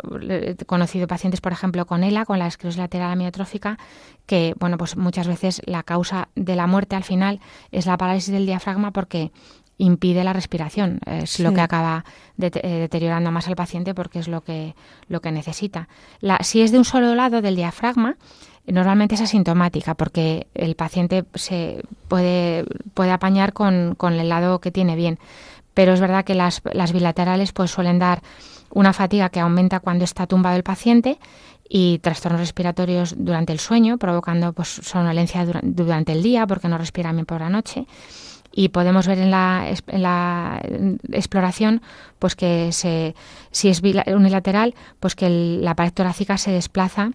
[0.65, 3.77] conocido pacientes, por ejemplo, con ELA, con la esclerosis lateral amiotrófica,
[4.25, 7.39] que bueno, pues muchas veces la causa de la muerte al final
[7.71, 9.31] es la parálisis del diafragma porque
[9.77, 12.05] impide la respiración, es lo que acaba
[12.39, 14.73] eh, deteriorando más al paciente porque es lo que
[15.09, 15.87] lo que necesita.
[16.21, 18.15] La, si es de un solo lado del diafragma,
[18.67, 24.71] normalmente es asintomática porque el paciente se puede puede apañar con, con el lado que
[24.71, 25.19] tiene bien
[25.73, 28.21] pero es verdad que las, las bilaterales pues suelen dar
[28.69, 31.19] una fatiga que aumenta cuando está tumbado el paciente
[31.67, 36.77] y trastornos respiratorios durante el sueño, provocando pues somnolencia dura- durante el día porque no
[36.77, 37.87] respiran bien por la noche.
[38.57, 40.61] Y podemos ver en la, en la
[41.11, 41.81] exploración
[42.19, 43.13] pues que se,
[43.51, 47.11] si es unilateral, pues que la pared torácica se desplaza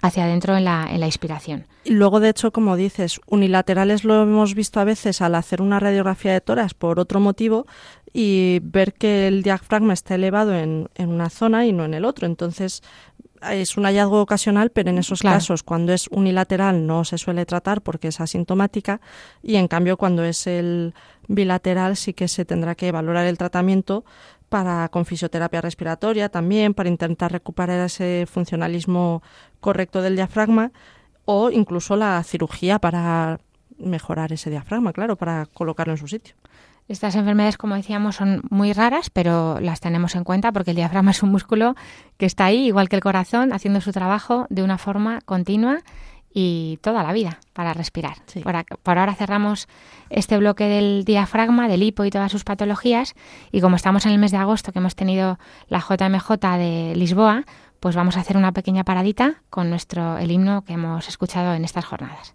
[0.00, 1.66] hacia adentro en la, en la inspiración.
[1.84, 5.80] Y luego, de hecho, como dices, unilaterales lo hemos visto a veces al hacer una
[5.80, 7.66] radiografía de tórax por otro motivo
[8.12, 12.06] y ver que el diafragma está elevado en, en una zona y no en el
[12.06, 12.26] otro.
[12.26, 12.82] Entonces,
[13.52, 15.36] es un hallazgo ocasional, pero en esos Claro.
[15.36, 19.00] casos, cuando es unilateral, no se suele tratar porque es asintomática,
[19.42, 20.94] y en cambio, cuando es el
[21.28, 24.04] bilateral, sí que se tendrá que valorar el tratamiento
[24.48, 29.22] para con fisioterapia respiratoria también, para intentar recuperar ese funcionalismo
[29.60, 30.72] correcto del diafragma,
[31.24, 33.38] o incluso la cirugía para
[33.78, 36.34] mejorar ese diafragma, claro, para colocarlo en su sitio.
[36.90, 41.12] Estas enfermedades, como decíamos, son muy raras, pero las tenemos en cuenta porque el diafragma
[41.12, 41.76] es un músculo
[42.18, 45.78] que está ahí, igual que el corazón, haciendo su trabajo de una forma continua
[46.34, 48.16] y toda la vida para respirar.
[48.26, 48.40] Sí.
[48.40, 49.68] Por, ac- por ahora cerramos
[50.10, 53.14] este bloque del diafragma, del hipo y todas sus patologías.
[53.52, 57.44] Y como estamos en el mes de agosto, que hemos tenido la JMJ de Lisboa,
[57.78, 61.64] pues vamos a hacer una pequeña paradita con nuestro el himno que hemos escuchado en
[61.64, 62.34] estas jornadas.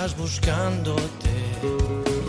[0.00, 1.30] Estás buscándote,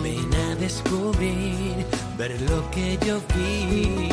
[0.03, 1.85] ven a descubrir,
[2.17, 4.09] ver lo que yo vi.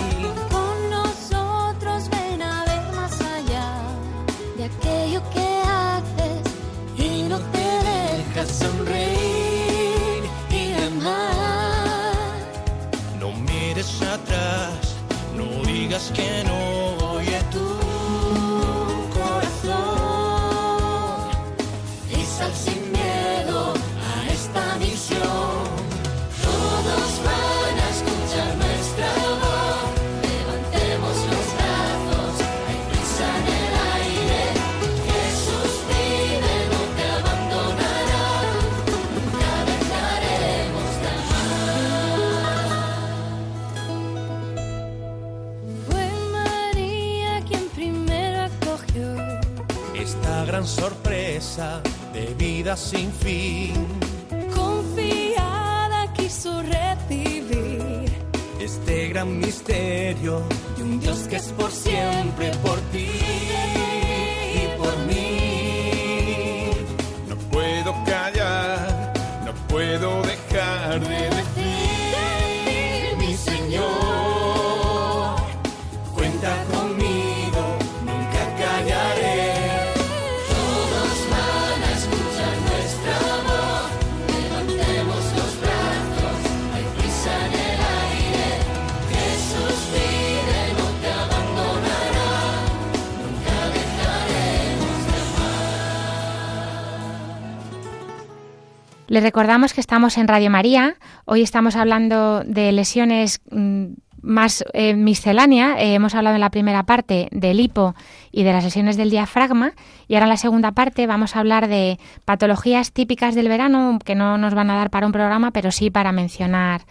[99.09, 100.97] Les recordamos que estamos en Radio María.
[101.25, 103.87] Hoy estamos hablando de lesiones mm,
[104.21, 105.81] más eh, miscelánea.
[105.81, 107.95] Eh, hemos hablado en la primera parte del hipo
[108.31, 109.73] y de las lesiones del diafragma.
[110.09, 114.15] Y ahora en la segunda parte vamos a hablar de patologías típicas del verano, que
[114.15, 116.83] no nos van a dar para un programa, pero sí para mencionar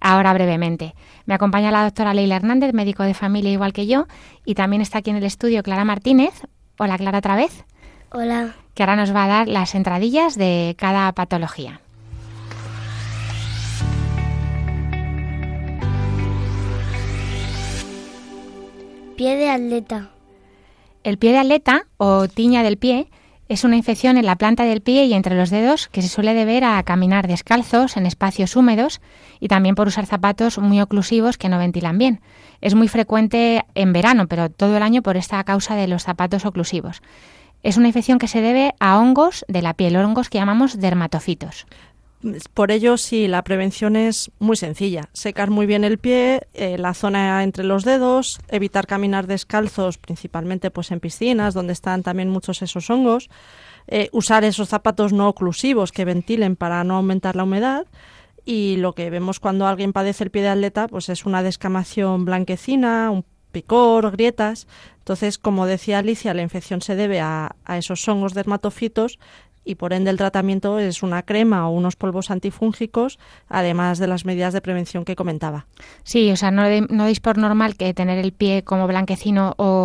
[0.00, 0.96] ahora brevemente.
[1.24, 4.08] Me acompaña la doctora Leila Hernández, médico de familia igual que yo,
[4.44, 6.34] y también está aquí en el estudio Clara Martínez.
[6.78, 7.64] Hola Clara otra vez
[8.12, 8.56] Hola.
[8.74, 11.80] que ahora nos va a dar las entradillas de cada patología.
[19.16, 20.10] Pie de atleta.
[21.04, 23.08] El pie de atleta o tiña del pie
[23.48, 26.34] es una infección en la planta del pie y entre los dedos que se suele
[26.34, 29.00] deber a caminar descalzos en espacios húmedos
[29.40, 32.20] y también por usar zapatos muy oclusivos que no ventilan bien.
[32.60, 36.44] Es muy frecuente en verano, pero todo el año por esta causa de los zapatos
[36.44, 37.02] oclusivos.
[37.62, 41.66] Es una infección que se debe a hongos de la piel, hongos que llamamos dermatofitos.
[42.52, 45.08] Por ello, sí, la prevención es muy sencilla.
[45.14, 50.70] Secar muy bien el pie, eh, la zona entre los dedos, evitar caminar descalzos, principalmente
[50.70, 53.30] pues en piscinas, donde están también muchos esos hongos.
[53.86, 57.86] Eh, usar esos zapatos no oclusivos que ventilen para no aumentar la humedad.
[58.44, 62.26] Y lo que vemos cuando alguien padece el pie de atleta, pues es una descamación
[62.26, 64.66] blanquecina, un picor, grietas.
[64.98, 69.18] Entonces, como decía Alicia, la infección se debe a, a esos hongos dermatofitos
[69.62, 74.24] y por ende el tratamiento es una crema o unos polvos antifúngicos, además de las
[74.24, 75.66] medidas de prevención que comentaba.
[76.02, 79.79] Sí, o sea, no, de- no por normal que tener el pie como blanquecino o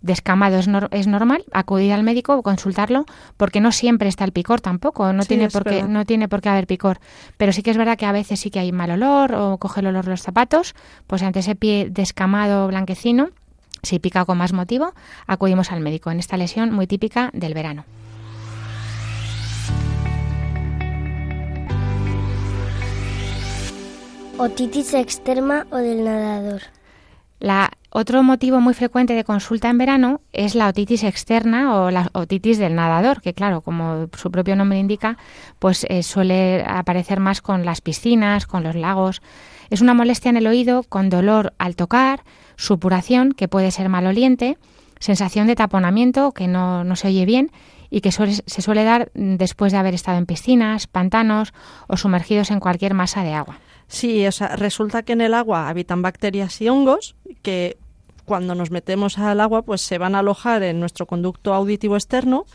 [0.00, 3.04] descamado es, nor- es normal, acudir al médico o consultarlo,
[3.36, 5.88] porque no siempre está el picor tampoco, no Sí, tiene por qué, verdad.
[5.88, 6.98] no tiene por qué haber picor,
[7.36, 9.80] pero sí que es verdad que a veces sí que hay mal olor o coge
[9.80, 10.74] el olor de los zapatos,
[11.06, 13.28] pues ante ese pie descamado blanquecino,
[13.82, 14.94] si pica con más motivo,
[15.26, 17.84] acudimos al médico en esta lesión muy típica del verano.
[24.38, 26.62] Otitis externa o del nadador.
[27.38, 32.10] La, otro motivo muy frecuente de consulta en verano es la otitis externa o la
[32.12, 35.16] otitis del nadador, que claro, como su propio nombre indica,
[35.60, 39.22] pues eh, suele aparecer más con las piscinas, con los lagos.
[39.70, 42.24] Es una molestia en el oído con dolor al tocar,
[42.56, 44.58] supuración, que puede ser maloliente,
[44.98, 47.52] sensación de taponamiento, que no, no se oye bien
[47.90, 51.54] y que suele- se suele dar después de haber estado en piscinas, pantanos
[51.86, 53.60] o sumergidos en cualquier masa de agua.
[53.86, 57.76] Sí, o sea, resulta que en el agua habitan bacterias y hongos que
[58.24, 62.46] cuando nos metemos al agua pues se van a alojar en nuestro conducto auditivo externo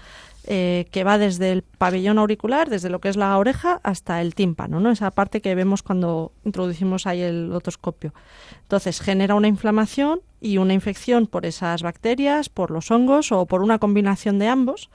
[0.52, 4.34] eh, que va desde el pabellón auricular, desde lo que es la oreja, hasta el
[4.34, 4.90] tímpano, ¿no?
[4.90, 8.14] Esa parte que vemos cuando introducimos ahí el otoscopio.
[8.62, 13.62] Entonces genera una inflamación y una infección por esas bacterias, por los hongos o por
[13.62, 14.90] una combinación de ambos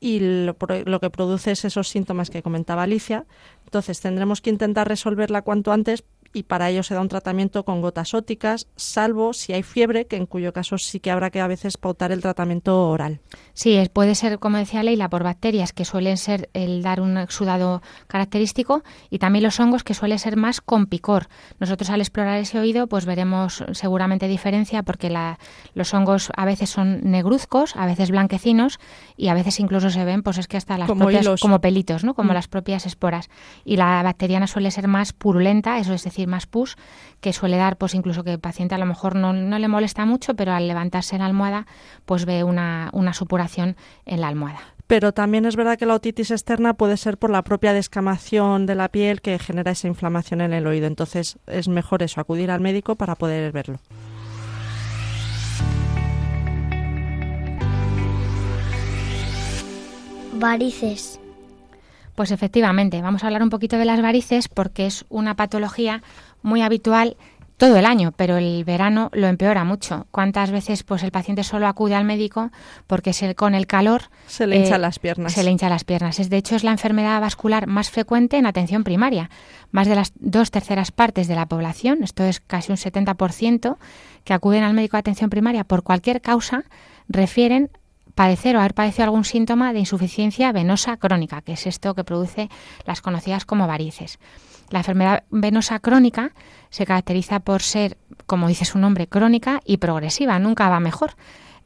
[0.00, 0.56] y lo,
[0.86, 3.26] lo que produce es esos síntomas que comentaba Alicia.
[3.64, 6.02] Entonces tendremos que intentar resolverla cuanto antes
[6.32, 10.16] y para ello se da un tratamiento con gotas óticas, salvo si hay fiebre, que
[10.16, 13.20] en cuyo caso sí que habrá que a veces pautar el tratamiento oral.
[13.54, 17.82] Sí, puede ser, como decía Leila, por bacterias que suelen ser el dar un exudado
[18.06, 21.28] característico y también los hongos que suele ser más con picor.
[21.60, 25.38] Nosotros al explorar ese oído pues veremos seguramente diferencia porque la-
[25.74, 28.78] los hongos a veces son negruzcos, a veces blanquecinos
[29.16, 31.40] y a veces incluso se ven pues es que hasta las Como propias hilos.
[31.40, 32.14] como pelitos, ¿no?
[32.14, 32.34] Como Mm.
[32.34, 33.28] las propias esporas.
[33.64, 36.76] Y la bacteriana suele ser más purulenta, eso es decir, más pus,
[37.20, 40.04] que suele dar pues incluso que el paciente a lo mejor no, no le molesta
[40.04, 41.66] mucho, pero al levantarse en la almohada
[42.04, 44.60] pues ve una, una supuración en la almohada.
[44.88, 48.74] Pero también es verdad que la otitis externa puede ser por la propia descamación de
[48.74, 50.86] la piel que genera esa inflamación en el oído.
[50.86, 53.80] Entonces es mejor eso, acudir al médico para poder verlo.
[60.32, 61.20] Varices.
[62.18, 66.02] Pues efectivamente, vamos a hablar un poquito de las varices porque es una patología
[66.42, 67.16] muy habitual
[67.58, 70.08] todo el año, pero el verano lo empeora mucho.
[70.10, 72.50] ¿Cuántas veces pues el paciente solo acude al médico
[72.88, 75.32] porque se- con el calor Se le eh, hinchan las piernas.
[75.32, 76.18] Se le hinchan las piernas.
[76.18, 79.30] Es de hecho es la enfermedad vascular más frecuente en atención primaria.
[79.70, 83.76] Más de las dos terceras partes de la población, esto es casi un 70%,
[84.24, 86.64] que acuden al médico de atención primaria por cualquier causa,
[87.08, 87.70] refieren
[88.18, 92.48] padecer o haber padecido algún síntoma de insuficiencia venosa crónica, que es esto que produce
[92.84, 94.18] las conocidas como varices.
[94.70, 96.32] La enfermedad venosa crónica
[96.68, 97.96] se caracteriza por ser,
[98.26, 101.12] como dice su nombre, crónica y progresiva, nunca va mejor,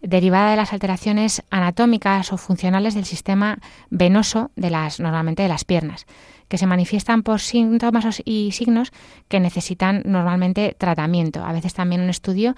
[0.02, 3.56] derivada de las alteraciones anatómicas o funcionales del sistema
[3.88, 6.04] venoso de las normalmente de las piernas,
[6.52, 8.92] que se manifiestan por síntomas y signos
[9.28, 12.54] que necesitan normalmente tratamiento, a veces también un estudio,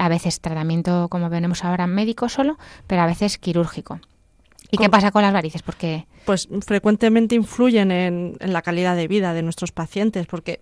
[0.00, 2.58] a veces tratamiento como veremos ahora médico solo,
[2.88, 4.00] pero a veces quirúrgico.
[4.72, 5.62] ¿Y qué pasa con las varices?
[5.62, 10.60] Porque pues frecuentemente influyen en, en la calidad de vida de nuestros pacientes porque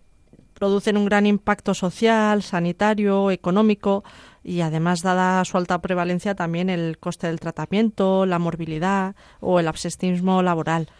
[0.53, 4.05] producen un gran impacto social, sanitario, económico
[4.45, 9.66] y además, dada su alta prevalencia, también el coste del tratamiento, la morbilidad o el
[9.66, 10.91] absentismo laboral.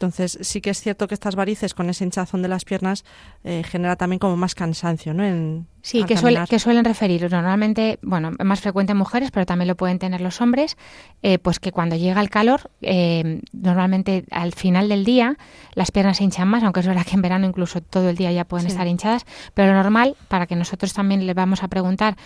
[0.00, 3.04] Entonces, sí que es cierto que estas varices con ese hinchazón de las piernas
[3.42, 5.24] eh, genera también como más cansancio, ¿no?
[5.24, 6.46] En, Sí, que, caminar.
[6.48, 10.20] que suelen referir normalmente, bueno, es más frecuente en mujeres, pero también lo pueden tener
[10.20, 10.76] los hombres,
[11.22, 15.36] eh, pues que cuando llega el calor, eh, normalmente al final del día
[15.74, 18.30] las piernas se hinchan más, aunque es verdad que en verano incluso todo el día
[18.30, 18.72] ya pueden Sí.
[18.72, 19.24] estar hinchadas,
[19.54, 22.16] pero lo normal, para que nosotros también les vamos a preguntar,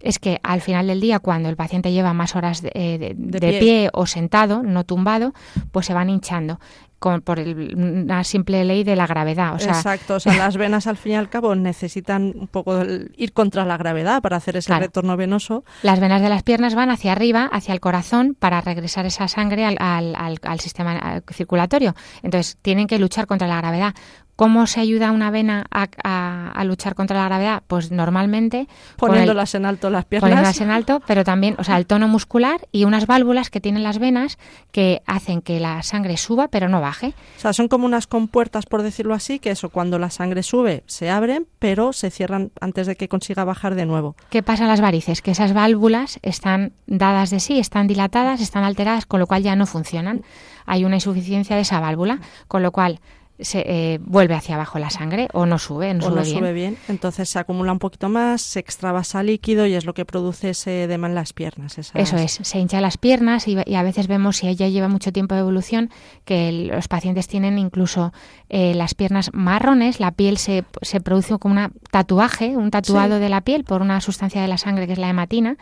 [0.00, 3.14] es que al final del día, cuando el paciente lleva más horas de, eh, de-
[3.16, 3.60] De de pie.
[3.60, 5.32] pie o sentado, no tumbado,
[5.70, 6.58] pues se van hinchando
[7.02, 9.54] con, por el- una simple ley de la gravedad.
[9.54, 12.80] O sea, Exacto, o sea, las venas al fin y al cabo necesitan un poco
[12.80, 14.82] el- ir contra la gravedad para hacer ese Claro.
[14.84, 15.64] retorno venoso.
[15.82, 19.64] Las venas de las piernas van hacia arriba, hacia el corazón, para regresar esa sangre
[19.64, 21.94] al, al- al- al sistema eh, circulatorio.
[22.22, 23.94] Entonces, tienen que luchar contra la gravedad.
[24.42, 27.62] ¿Cómo se ayuda a una vena a, a- a, luchar contra la gravedad?
[27.66, 28.66] Pues normalmente
[28.96, 30.30] poniéndolas en alto las piernas.
[30.30, 33.82] Poniéndolas en alto, pero también, o sea, el tono muscular y unas válvulas que tienen
[33.82, 34.38] las venas
[34.70, 37.14] que hacen que la sangre suba pero no baje.
[37.36, 40.82] O sea, son como unas compuertas, por decirlo así, que eso, cuando la sangre sube,
[40.86, 44.16] se abren, pero se cierran antes de que consiga bajar de nuevo.
[44.30, 45.22] ¿Qué pasa en las varices?
[45.22, 49.56] Que esas válvulas están dadas de sí, están dilatadas, están alteradas, con lo cual ya
[49.56, 50.22] no funcionan.
[50.66, 53.00] Hay una insuficiencia de esa válvula, con lo cual
[53.42, 56.38] se eh, vuelve hacia abajo la sangre o no sube, no, o sube, no bien.
[56.38, 56.78] sube bien.
[56.88, 60.84] Entonces se acumula un poquito más, se extravasa líquido y es lo que produce ese
[60.84, 61.78] edema en las piernas.
[61.78, 65.34] Eso es, se hincha las piernas y, a veces vemos, si ella lleva mucho tiempo
[65.34, 65.90] de evolución,
[66.24, 68.12] que los pacientes tienen incluso
[68.48, 73.28] eh, las piernas marrones, la piel se, se produce como un tatuaje, un tatuado de
[73.28, 75.56] la piel por una sustancia de la sangre que es la hematina,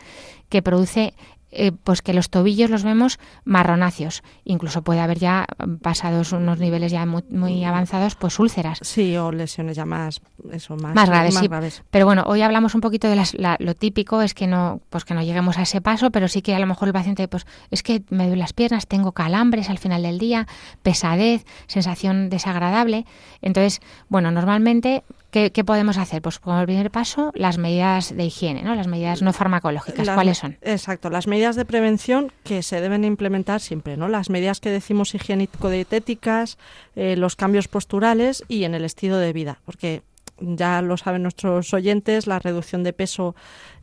[0.49, 1.14] que produce
[1.53, 4.22] eh, pues que los tobillos los vemos marronáceos.
[4.44, 5.46] Incluso puede haber ya
[5.82, 8.78] pasados unos niveles ya muy, avanzados, pues úlceras.
[8.82, 10.20] Sí, o lesiones ya más,
[10.53, 11.82] eso, más, graves.
[11.90, 15.14] Pero bueno, hoy hablamos un poquito de las, lo típico es que no, pues que
[15.14, 17.82] no lleguemos a ese paso, pero sí que a lo mejor el paciente, pues es
[17.82, 20.46] que me duelen las piernas, tengo calambres al final del día,
[20.82, 23.07] pesadez, sensación desagradable.
[23.42, 26.22] Entonces, bueno, normalmente ¿Qué, podemos hacer?
[26.22, 28.74] Pues como primer paso, las medidas de higiene, ¿no?
[28.74, 30.11] las medidas no farmacológicas.
[30.11, 30.59] ¿Cuáles son?
[30.61, 34.09] Exacto, las medidas de prevención que se deben implementar siempre, ¿no?
[34.09, 36.59] Las medidas que decimos higiénico-dietéticas,
[36.97, 40.03] eh, los cambios posturales y en el estilo de vida, porque
[40.38, 43.34] ya lo saben nuestros oyentes, la reducción de peso,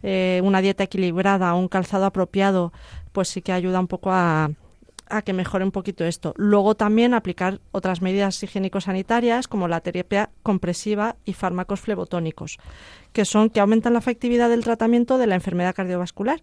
[0.03, 2.71] eh, una dieta equilibrada, un calzado apropiado,
[3.11, 4.51] pues sí que ayuda un poco a,
[5.09, 6.33] a que mejore un poquito esto.
[6.37, 12.57] Luego también aplicar otras medidas higiénico-sanitarias como la terapia compresiva y fármacos flebotónicos,
[13.13, 16.41] que son que aumentan la efectividad del tratamiento de la enfermedad cardiovascular.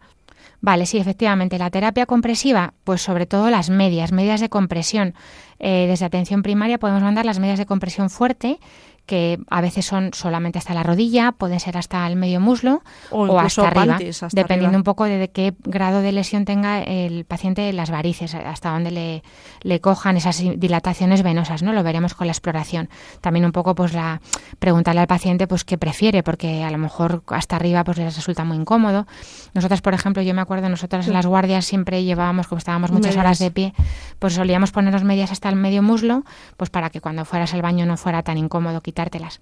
[0.61, 1.59] Vale, sí, efectivamente.
[1.59, 5.15] La terapia compresiva, pues sobre todo las medias, medias de compresión.
[5.59, 8.59] Eh, desde atención primaria podemos mandar las medias de compresión fuerte,
[9.07, 13.39] que a veces son solamente hasta la rodilla, pueden ser hasta el medio muslo o,
[13.39, 13.99] hasta arriba,
[14.33, 18.91] dependiendo un poco de, qué grado de lesión tenga el paciente las varices, hasta donde
[18.91, 19.23] le,
[19.63, 21.73] le, cojan esas dilataciones venosas, ¿no?
[21.73, 22.89] Lo veremos con la exploración.
[23.21, 24.21] También un poco pues la
[24.59, 28.45] preguntarle al paciente pues qué prefiere, porque a lo mejor hasta arriba pues les resulta
[28.45, 29.07] muy incómodo.
[29.53, 33.17] Nosotras, por ejemplo, yo me acuerdo, nosotras en las guardias siempre llevábamos, como estábamos muchas
[33.17, 33.75] horas de pie,
[34.19, 36.25] pues solíamos ponernos medias hasta el medio muslo,
[36.57, 39.41] pues para que cuando fueras al baño no fuera tan incómodo quitártelas.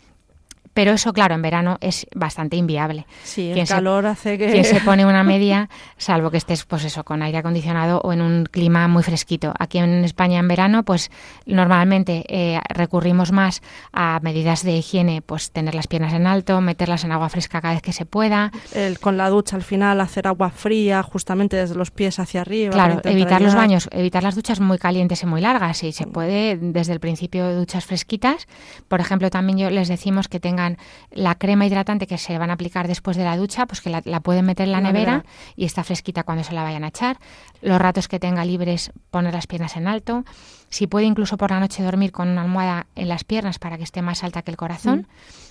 [0.74, 3.06] Pero eso, claro, en verano es bastante inviable.
[3.24, 4.50] Sí, el calor hace que...
[4.50, 5.68] Quien se pone una media,
[5.98, 9.52] salvo que estés, pues eso, con aire acondicionado o en un clima muy fresquito.
[9.58, 11.10] Aquí en España en verano, pues
[11.44, 13.62] normalmente eh, recurrimos más
[13.92, 17.74] a medidas de higiene, pues tener las piernas en alto, meterlas en agua fresca cada
[17.74, 18.50] vez que se pueda.
[18.72, 22.72] El, con la ducha al final hacer agua fría, justamente desde los pies hacia arriba.
[22.72, 25.82] Claro, evitar los baños, evitar las duchas muy calientes y muy largas.
[25.82, 28.46] Y se puede, desde el principio, duchas fresquitas.
[28.88, 30.61] Por ejemplo, también yo les decimos que tengan
[31.10, 34.20] la crema hidratante que se van a aplicar después de la ducha, pues que la,
[34.20, 35.24] pueden meter en la, nevera,
[35.56, 37.18] y está fresquita cuando se la vayan a echar.
[37.60, 40.24] Los ratos que tenga libres, poner las piernas en alto.
[40.68, 43.84] Si puede incluso por la noche dormir con una almohada en las piernas para que
[43.84, 45.00] esté más alta que el corazón.
[45.00, 45.42] Mm.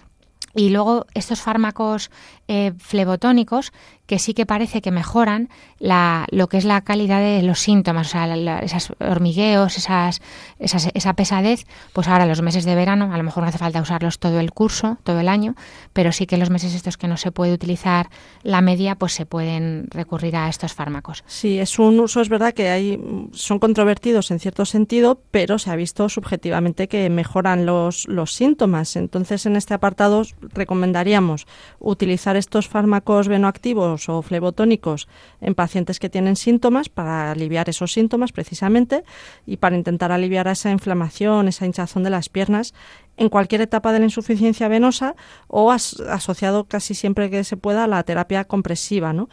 [0.54, 2.12] Y luego estos fármacos
[2.48, 3.72] eh, flebotónicos
[4.12, 5.48] que sí que parece que mejoran
[5.80, 10.20] la, lo que es la calidad de los síntomas, o sea, esos hormigueos, esas,
[10.60, 14.20] esa pesadez, pues ahora los meses de verano, a lo mejor no hace falta usarlos
[14.20, 15.56] todo el curso, todo el año,
[15.94, 18.10] pero sí que los meses estos que no se puede utilizar
[18.44, 21.24] la media, pues se pueden recurrir a estos fármacos.
[21.26, 23.00] Sí, es un uso, es verdad que hay,
[23.32, 28.98] son controvertidos en cierto sentido, pero se ha visto subjetivamente que mejoran los, los síntomas.
[28.98, 31.48] Entonces, en este apartado recomendaríamos
[31.80, 35.08] utilizar estos fármacos venoactivos o flebotónicos
[35.42, 39.04] en pacientes que tienen síntomas para aliviar esos síntomas precisamente
[39.46, 42.74] y para intentar aliviar esa inflamación, esa hinchazón de las piernas
[43.18, 45.16] en cualquier etapa de la insuficiencia venosa
[45.48, 49.14] o asociado casi siempre que se pueda a la terapia compresiva.
[49.14, 49.30] ¿no?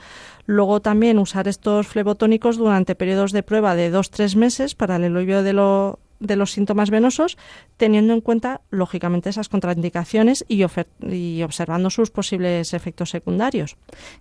[0.47, 5.05] Luego también usar estos flebotónicos durante periodos de prueba de dos tres meses para el
[5.05, 7.39] alivio de lo de los síntomas venosos,
[7.77, 10.65] teniendo en cuenta, lógicamente, esas contraindicaciones y,
[11.03, 13.77] y, observando sus posibles efectos secundarios.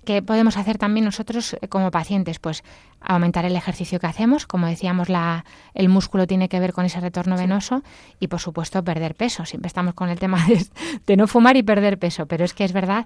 [0.05, 2.39] ¿Qué podemos hacer también nosotros eh, como pacientes?
[2.39, 2.63] Pues
[3.01, 4.45] aumentar el ejercicio que hacemos.
[4.45, 7.83] Como decíamos, la, el músculo tiene que ver con ese retorno venoso
[8.19, 9.45] y, por supuesto, perder peso.
[9.45, 10.45] Siempre estamos con el tema
[11.05, 13.05] de, no fumar y perder peso, pero es que es verdad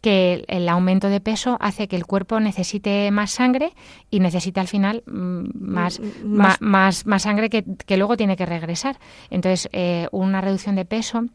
[0.00, 3.72] que el, aumento de peso hace que el cuerpo necesite más sangre
[4.10, 8.98] y necesita al final mm, más, más, más, sangre que, que luego tiene que regresar.
[9.30, 11.26] Entonces, eh, una reducción de peso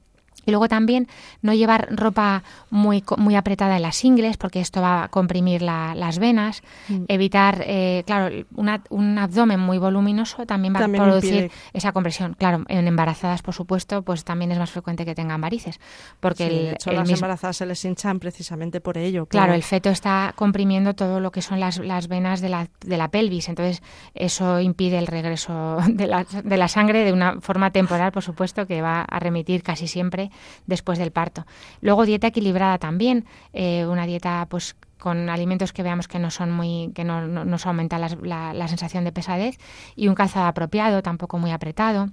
[0.47, 1.09] Y luego también
[1.41, 6.19] no llevar ropa muy, muy apretada en las ingles, porque esto va a comprimir las
[6.19, 6.63] venas.
[6.87, 7.03] Mm.
[7.09, 12.33] Evitar, eh, claro, un abdomen muy voluminoso también va a producir esa compresión.
[12.33, 15.81] Claro, en embarazadas, por supuesto, pues también es más frecuente que tengan varices.
[16.21, 19.25] Porque el, de hecho, las embarazadas se les hinchan precisamente por ello.
[19.25, 19.53] Claro.
[19.53, 23.09] el feto está comprimiendo todo lo que son las, las venas de la, de la
[23.09, 23.49] pelvis.
[23.49, 23.83] Entonces,
[24.15, 28.65] eso impide el regreso de la, de la sangre de una forma temporal, por supuesto,
[28.65, 30.31] que va a remitir casi siempre
[30.65, 31.45] después del parto.
[31.81, 36.51] Luego dieta equilibrada también, eh, una dieta pues con alimentos que veamos que no son
[36.51, 39.57] muy que no, nos aumenta la, la sensación de pesadez
[39.95, 42.09] y un calzado apropiado tampoco muy apretado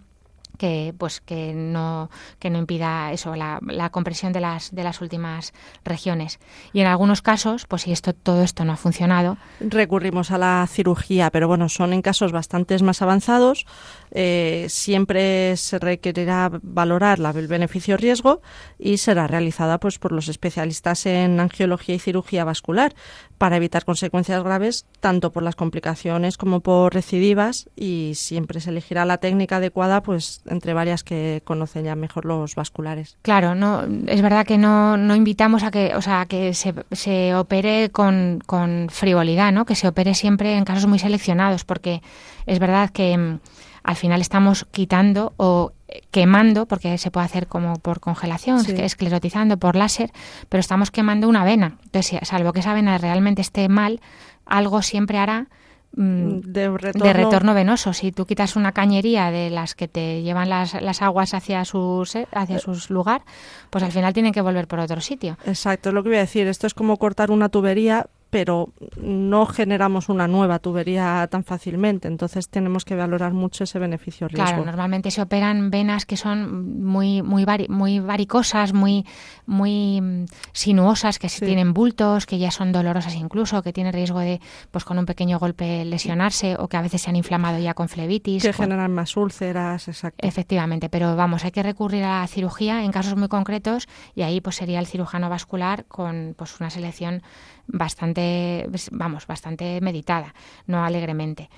[0.59, 5.01] que pues que no que no impida eso la, la, compresión de las de las
[5.01, 5.53] últimas
[5.85, 6.39] regiones.
[6.73, 10.67] Y en algunos casos pues si esto todo esto no ha funcionado recurrimos a la
[10.69, 13.67] cirugía pero bueno son en casos bastante más avanzados.
[14.11, 18.43] Eh, siempre se requerirá valorar el beneficio-riesgo
[18.79, 22.95] y será realizada pues, por los especialistas en angiología y cirugía vascular
[23.39, 29.05] para evitar consecuencias graves tanto por las complicaciones como por recidivas y siempre se elegirá
[29.05, 33.17] la técnica adecuada pues entre varias que conocen ya mejor los vasculares.
[33.23, 37.35] Claro, no es verdad que no, no invitamos a que, o sea, que se, se
[37.35, 39.65] opere con, con frivolidad, ¿no?
[39.65, 42.03] Que se opere siempre en casos muy seleccionados porque
[42.47, 43.39] es verdad que
[43.83, 45.73] al final estamos quitando o
[46.11, 50.11] quemando, porque se puede hacer como por congelación, esclerotizando por láser,
[50.49, 51.79] pero estamos quemando una vena.
[51.85, 54.01] Entonces, salvo que esa vena realmente esté mal,
[54.47, 55.49] algo siempre hará
[55.97, 57.55] mm, de retorno.
[57.55, 57.93] venoso.
[57.93, 62.17] Si tú quitas una cañería de las que te llevan las, las aguas hacia sus
[62.33, 63.23] hacia sus lugar,
[63.71, 65.39] pues al final tienen que volver por otro sitio.
[65.47, 66.47] Exacto, es lo que voy a decir.
[66.47, 68.71] Esto es como cortar una tubería, pero
[69.01, 72.09] no generamos una nueva tubería tan fácilmente.
[72.09, 74.45] Entonces tenemos que valorar mucho ese beneficio riesgo.
[74.45, 79.07] Claro, normalmente se operan venas que son muy muy muy varicosas, muy
[79.47, 84.41] muy mm, sinuosas, que tienen bultos, que ya son dolorosas incluso, que tienen riesgo de
[84.73, 87.89] pues con un pequeño golpe lesionarse o que a veces se han inflamado ya con
[87.89, 88.43] flebitis.
[88.43, 90.27] Que generan más úlceras, exacto.
[90.27, 94.41] Efectivamente, pero vamos, hay que recurrir a la cirugía en casos muy concretos y ahí
[94.41, 97.23] pues sería el cirujano vascular con pues una selección
[97.67, 100.35] bastante, vamos, bastante meditada,
[100.67, 101.51] no alegremente.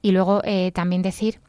[0.00, 1.40] Y luego eh, también decir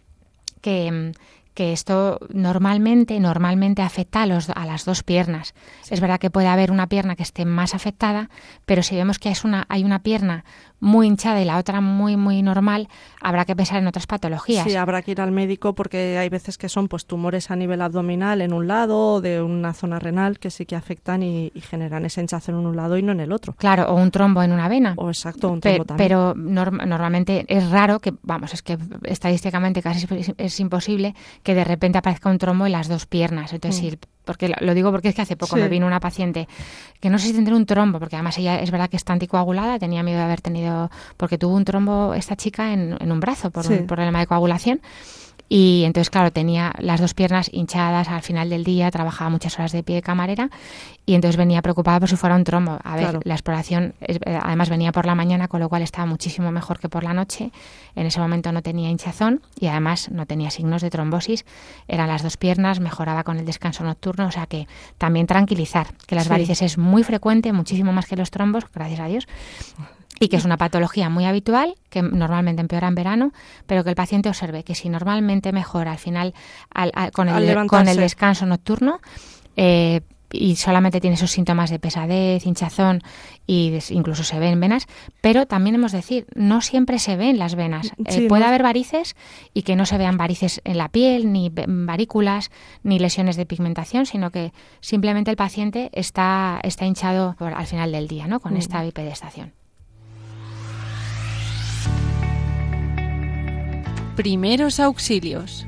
[0.61, 1.11] que,
[1.53, 5.53] que esto normalmente, normalmente afecta a, los, a las dos piernas.
[5.89, 8.29] Es verdad que puede haber una pierna que esté más afectada,
[8.65, 10.45] pero si vemos que es una, hay una pierna
[10.83, 12.89] muy hinchada y la otra muy, muy normal,
[13.21, 14.65] habrá que pensar en otras patologías.
[14.65, 17.81] Sí, habrá que ir al médico porque hay veces que son pues tumores a nivel
[17.81, 22.05] abdominal en un lado o de una zona renal que sí que afectan y, generan
[22.05, 23.53] ese hinchazo en un lado y no en el otro.
[23.53, 24.93] Claro, o un trombo en una vena.
[24.97, 26.09] O exacto, un trombo también.
[26.09, 30.05] Pero normalmente es raro que, vamos, es que estadísticamente casi
[30.37, 33.53] es, imposible que de repente aparezca un trombo en las dos piernas.
[33.53, 33.89] Entonces, mm.
[33.89, 36.47] si porque lo digo porque es que hace poco me vino una paciente
[36.99, 39.79] que no sé si tendría un trombo, porque además ella es verdad que está anticoagulada,
[39.79, 43.51] tenía miedo de haber tenido, porque tuvo un trombo esta chica en, en un brazo
[43.51, 44.81] por un problema de coagulación
[45.55, 49.71] y entonces, claro, tenía las dos piernas hinchadas al final del día, trabajaba muchas horas
[49.71, 50.49] de pie de camarera
[51.05, 52.79] y entonces venía preocupada por si fuera un trombo.
[52.83, 56.51] A ver, la exploración eh, además venía por la mañana, con lo cual estaba muchísimo
[56.51, 57.51] mejor que por la noche.
[57.93, 61.45] En ese momento no tenía hinchazón y además no tenía signos de trombosis.
[61.87, 66.15] Eran las dos piernas, mejoraba con el descanso nocturno, o sea que también tranquilizar, que
[66.15, 69.27] las varices es muy frecuente, muchísimo más que los trombos, gracias a Dios
[70.23, 73.33] y que es una patología muy habitual, que normalmente empeora en verano,
[73.67, 76.33] pero que el paciente observe que si normalmente mejora al final
[77.11, 79.01] con, el, con, el, descanso nocturno,
[79.57, 79.99] eh,
[80.31, 83.01] y solamente tiene esos síntomas de pesadez, hinchazón
[83.45, 84.87] y incluso se ven venas,
[85.19, 87.91] pero también hemos de decir, no siempre se ven las venas.
[88.05, 89.17] Eh, puede haber varices
[89.53, 92.49] y que no se vean varices en la piel, ni varículas,
[92.81, 98.07] ni lesiones de pigmentación, sino que simplemente el paciente está, está hinchado al final del
[98.07, 98.39] día, ¿no?
[98.39, 99.51] Con esta bipedestación.
[104.15, 105.65] Primeros auxilios.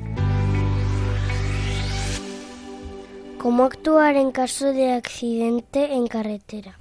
[3.38, 6.78] ¿Cómo actuar en caso de accidente en carretera?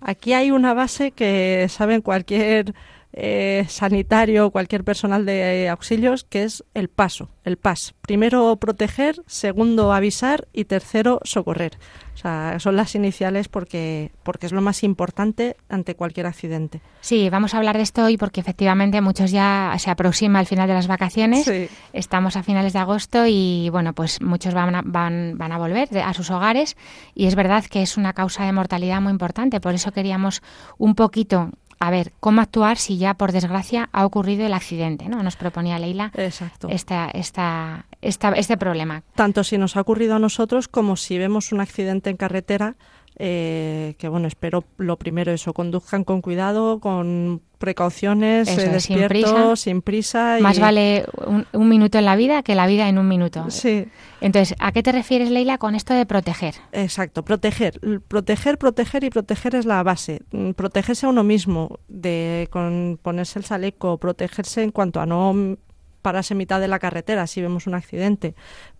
[0.00, 2.74] Aquí hay una base que saben cualquier
[3.18, 7.94] eh, sanitario o cualquier personal de auxilios, que es el paso, el PAS.
[8.02, 11.78] Primero proteger, segundo avisar y tercero socorrer.
[12.14, 16.82] O sea, son las iniciales porque, porque es lo más importante ante cualquier accidente.
[17.00, 20.68] Sí, vamos a hablar de esto hoy porque efectivamente muchos ya se aproxima al final
[20.68, 21.50] de las vacaciones.
[21.94, 25.88] Estamos a finales de agosto y bueno, pues muchos van a, van, van a volver
[25.98, 26.76] a sus hogares
[27.14, 29.60] y es verdad que es una causa de mortalidad muy importante.
[29.60, 30.42] Por eso queríamos
[30.78, 35.22] un poquito a ver cómo actuar si ya por desgracia ha ocurrido el accidente, ¿no?
[35.22, 36.68] Nos proponía Leila Exacto.
[36.70, 39.02] esta, esta, esta, este problema.
[39.14, 42.76] Tanto si nos ha ocurrido a nosotros como si vemos un accidente en carretera,
[43.18, 48.84] eh, que bueno, espero lo primero eso, conduzcan con cuidado, con precauciones, Eso eh, es,
[48.84, 50.38] sin despiertos, sin prisa.
[50.40, 53.50] Más y- vale un, un minuto en la vida que la vida en un minuto.
[53.50, 53.86] Sí,
[54.20, 56.54] Entonces, ¿a qué te refieres, Leila, con esto de proteger?
[56.72, 57.24] exacto.
[57.24, 60.22] Proteger, proteger, proteger y proteger es la base.
[60.32, 65.32] Mm, Protegerse a uno mismo, de con ponerse el chaleco, protegerse en cuanto a no
[65.32, 65.56] mm,
[66.02, 68.34] pararse en mitad de la carretera si vemos un accidente.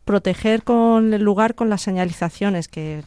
[0.04, 3.02] Proteger con el lugar con las señalizaciones, que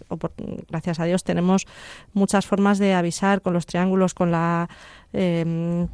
[0.68, 1.66] gracias a Dios tenemos
[2.12, 4.68] muchas formas de avisar con los triángulos, con la
[5.14, 5.88] eh,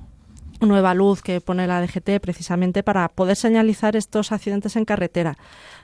[0.62, 5.38] nueva luz que pone la DGT precisamente para poder señalizar estos accidentes en carretera.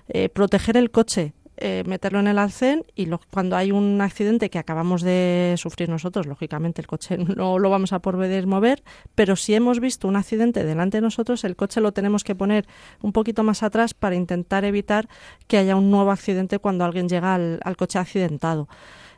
[0.07, 4.57] Eh, proteger el coche, eh, meterlo en el alcén y cuando hay un accidente que
[4.57, 8.83] acabamos de sufrir nosotros, lógicamente el coche no lo vamos a poder mover,
[9.15, 12.65] pero si hemos visto un accidente delante de nosotros, el coche lo tenemos que poner
[13.01, 15.07] un poquito más atrás para intentar evitar
[15.47, 18.67] que haya un nuevo accidente cuando alguien llega al coche accidentado.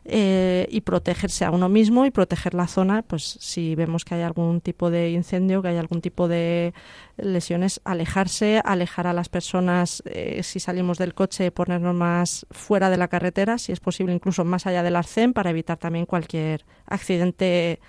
[0.06, 4.22] Eh, y protegerse a uno mismo y proteger la zona, pues si vemos que hay
[4.22, 6.74] algún tipo de incendio, que hay algún tipo de
[7.16, 12.98] lesiones, alejarse, alejar a las personas, eh, si salimos del coche, ponernos más fuera de
[12.98, 17.80] la carretera, si es posible incluso más allá del arcén, para evitar también cualquier accidente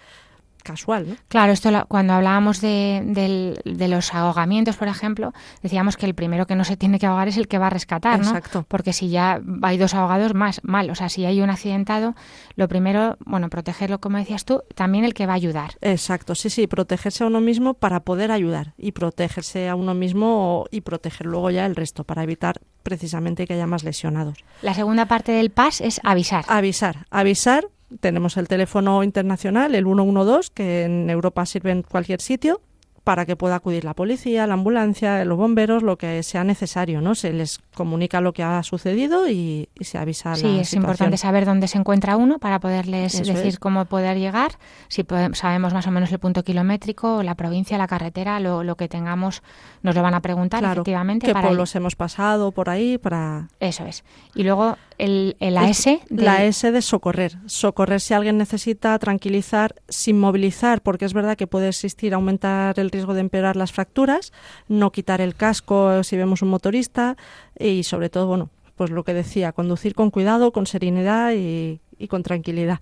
[0.64, 1.08] casual.
[1.10, 1.16] ¿no?
[1.28, 6.46] Claro, esto la- cuando hablábamos de, de los ahogamientos, por ejemplo, decíamos que el primero
[6.48, 8.26] que no se tiene que ahogar es el que va a rescatar, ¿no?
[8.26, 8.64] Exacto.
[8.66, 10.90] Porque si ya hay dos ahogados, más mal.
[10.90, 12.16] O sea, si hay un accidentado,
[12.56, 15.74] lo primero, bueno, protegerlo, como decías tú, también el que va a ayudar.
[15.80, 20.64] Exacto, sí, sí, protegerse a uno mismo para poder ayudar y protegerse a uno mismo
[20.70, 24.38] y proteger luego ya el resto para evitar precisamente que haya más lesionados.
[24.62, 26.44] La segunda parte del PAS es avisar.
[26.48, 27.68] Avisar, avisar.
[28.00, 32.60] Tenemos el teléfono internacional, el 112, que en Europa sirve en cualquier sitio
[33.04, 37.14] para que pueda acudir la policía, la ambulancia, los bomberos, lo que sea necesario, ¿no?
[37.14, 40.82] Se les comunica lo que ha sucedido y, y se avisa Sí, la es situación.
[40.84, 43.58] importante saber dónde se encuentra uno para poderles Eso decir es.
[43.58, 44.52] cómo poder llegar.
[44.88, 48.76] Si pode- sabemos más o menos el punto kilométrico, la provincia, la carretera, lo, lo
[48.76, 49.42] que tengamos,
[49.82, 51.26] nos lo van a preguntar Claro, efectivamente.
[51.26, 54.02] qué para pueblos hemos pasado por ahí para Eso es.
[54.34, 55.84] Y luego el, el AS.
[55.84, 57.36] del- La S de socorrer.
[57.46, 62.90] Socorrer si alguien necesita tranquilizar sin movilizar, porque es verdad que puede existir, aumentar el
[62.90, 64.32] riesgo de empeorar las fracturas,
[64.68, 67.16] no quitar el casco si vemos un motorista
[67.58, 72.08] y sobre todo, bueno, pues lo que decía, conducir con cuidado, con serenidad y, y
[72.08, 72.80] con tranquilidad.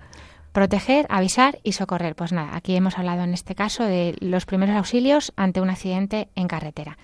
[0.52, 2.14] Proteger, avisar y socorrer.
[2.14, 6.28] Pues nada, aquí hemos hablado en este caso de los primeros auxilios ante un accidente
[6.34, 6.98] en carretera.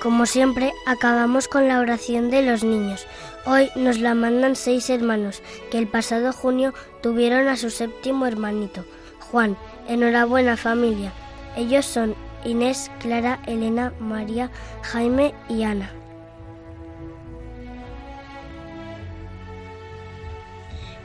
[0.00, 3.06] Como siempre, acabamos con la oración de los niños.
[3.44, 6.72] Hoy nos la mandan seis hermanos que el pasado junio
[7.02, 8.86] tuvieron a su séptimo hermanito,
[9.30, 9.58] Juan.
[9.88, 11.12] Enhorabuena familia.
[11.54, 12.14] Ellos son
[12.46, 15.92] Inés, Clara, Elena, María, Jaime y Ana.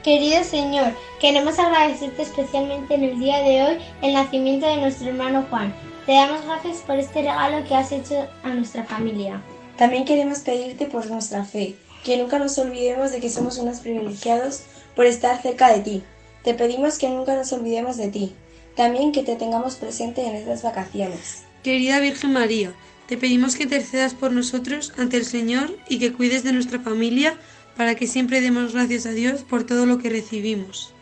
[0.03, 5.45] Querido Señor, queremos agradecerte especialmente en el día de hoy el nacimiento de nuestro hermano
[5.49, 5.73] Juan.
[6.05, 9.41] Te damos gracias por este regalo que has hecho a nuestra familia.
[9.75, 14.61] También queremos pedirte por nuestra fe, que nunca nos olvidemos de que somos unos privilegiados
[14.95, 16.03] por estar cerca de ti.
[16.43, 18.35] Te pedimos que nunca nos olvidemos de ti.
[18.75, 21.43] También que te tengamos presente en estas vacaciones.
[21.63, 22.71] Querida Virgen María,
[23.07, 27.35] te pedimos que intercedas por nosotros ante el Señor y que cuides de nuestra familia
[27.75, 30.93] para que siempre demos gracias a Dios por todo lo que recibimos.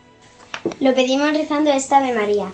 [0.80, 2.54] Lo pedimos rezando esta Ave María.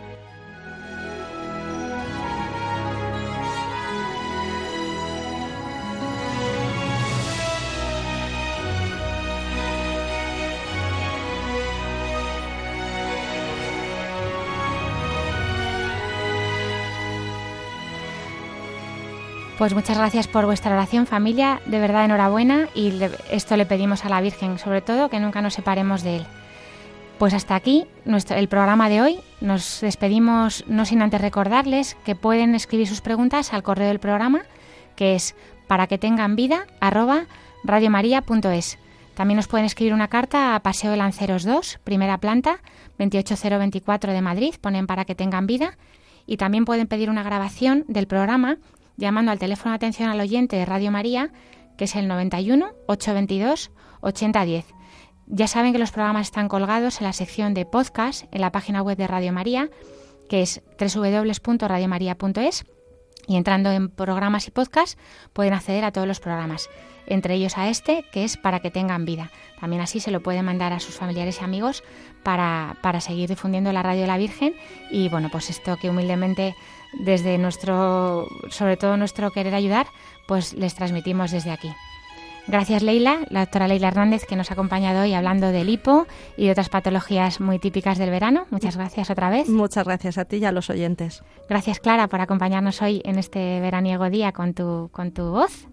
[19.61, 21.61] Pues muchas gracias por vuestra oración, familia.
[21.67, 22.67] De verdad, enhorabuena.
[22.73, 22.99] Y
[23.29, 26.25] esto le pedimos a la Virgen, sobre todo, que nunca nos separemos de Él.
[27.19, 29.19] Pues hasta aquí nuestro, el programa de hoy.
[29.39, 34.41] Nos despedimos no sin antes recordarles que pueden escribir sus preguntas al correo del programa,
[34.95, 35.35] que es
[35.67, 36.65] para que tengan vida
[37.63, 38.79] radiomaria.es.
[39.13, 42.61] También nos pueden escribir una carta a Paseo de Lanceros 2, primera planta,
[42.97, 45.77] 28024 de Madrid, ponen para que tengan vida.
[46.25, 48.57] Y también pueden pedir una grabación del programa
[48.97, 51.31] llamando al teléfono de atención al oyente de Radio María,
[51.77, 53.71] que es el 91 822
[54.01, 54.65] 8010.
[55.27, 58.81] Ya saben que los programas están colgados en la sección de podcast en la página
[58.81, 59.69] web de Radio María,
[60.29, 62.65] que es www.radiomaria.es
[63.27, 64.99] y entrando en programas y podcast
[65.33, 66.69] pueden acceder a todos los programas,
[67.13, 69.31] entre ellos a este, que es para que tengan vida.
[69.59, 71.83] También así se lo pueden mandar a sus familiares y amigos
[72.23, 74.55] para, para seguir difundiendo la radio de la Virgen
[74.89, 76.55] y bueno, pues esto que humildemente
[76.93, 79.87] desde nuestro, sobre todo nuestro querer ayudar,
[80.27, 81.71] pues les transmitimos desde aquí.
[82.47, 86.07] Gracias Leila, la doctora Leila Hernández, que nos ha acompañado hoy hablando del hipo
[86.37, 88.45] y de otras patologías muy típicas del verano.
[88.49, 89.47] Muchas gracias otra vez.
[89.47, 91.23] Muchas gracias a ti y a los oyentes.
[91.47, 95.67] Gracias Clara por acompañarnos hoy en este veraniego día con tu, con tu voz.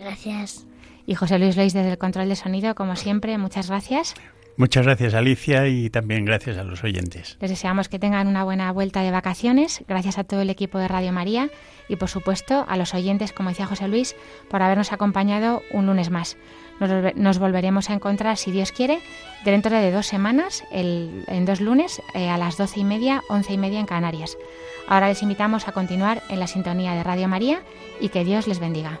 [0.00, 0.66] Gracias.
[1.06, 4.14] Y José Luis Lois desde el control de sonido, como siempre, muchas gracias.
[4.56, 7.38] Muchas gracias Alicia y también gracias a los oyentes.
[7.40, 9.82] Les deseamos que tengan una buena vuelta de vacaciones.
[9.88, 11.48] Gracias a todo el equipo de Radio María
[11.88, 14.14] y por supuesto a los oyentes, como decía José Luis,
[14.50, 16.36] por habernos acompañado un lunes más.
[17.14, 19.00] Nos, volveremos a encontrar, si Dios quiere,
[19.44, 23.58] dentro de dos semanas, en dos lunes, eh, a las doce y media, once y
[23.58, 24.36] media en Canarias.
[24.88, 27.62] Ahora les invitamos a continuar en la sintonía de Radio María
[28.00, 29.00] y que Dios les bendiga.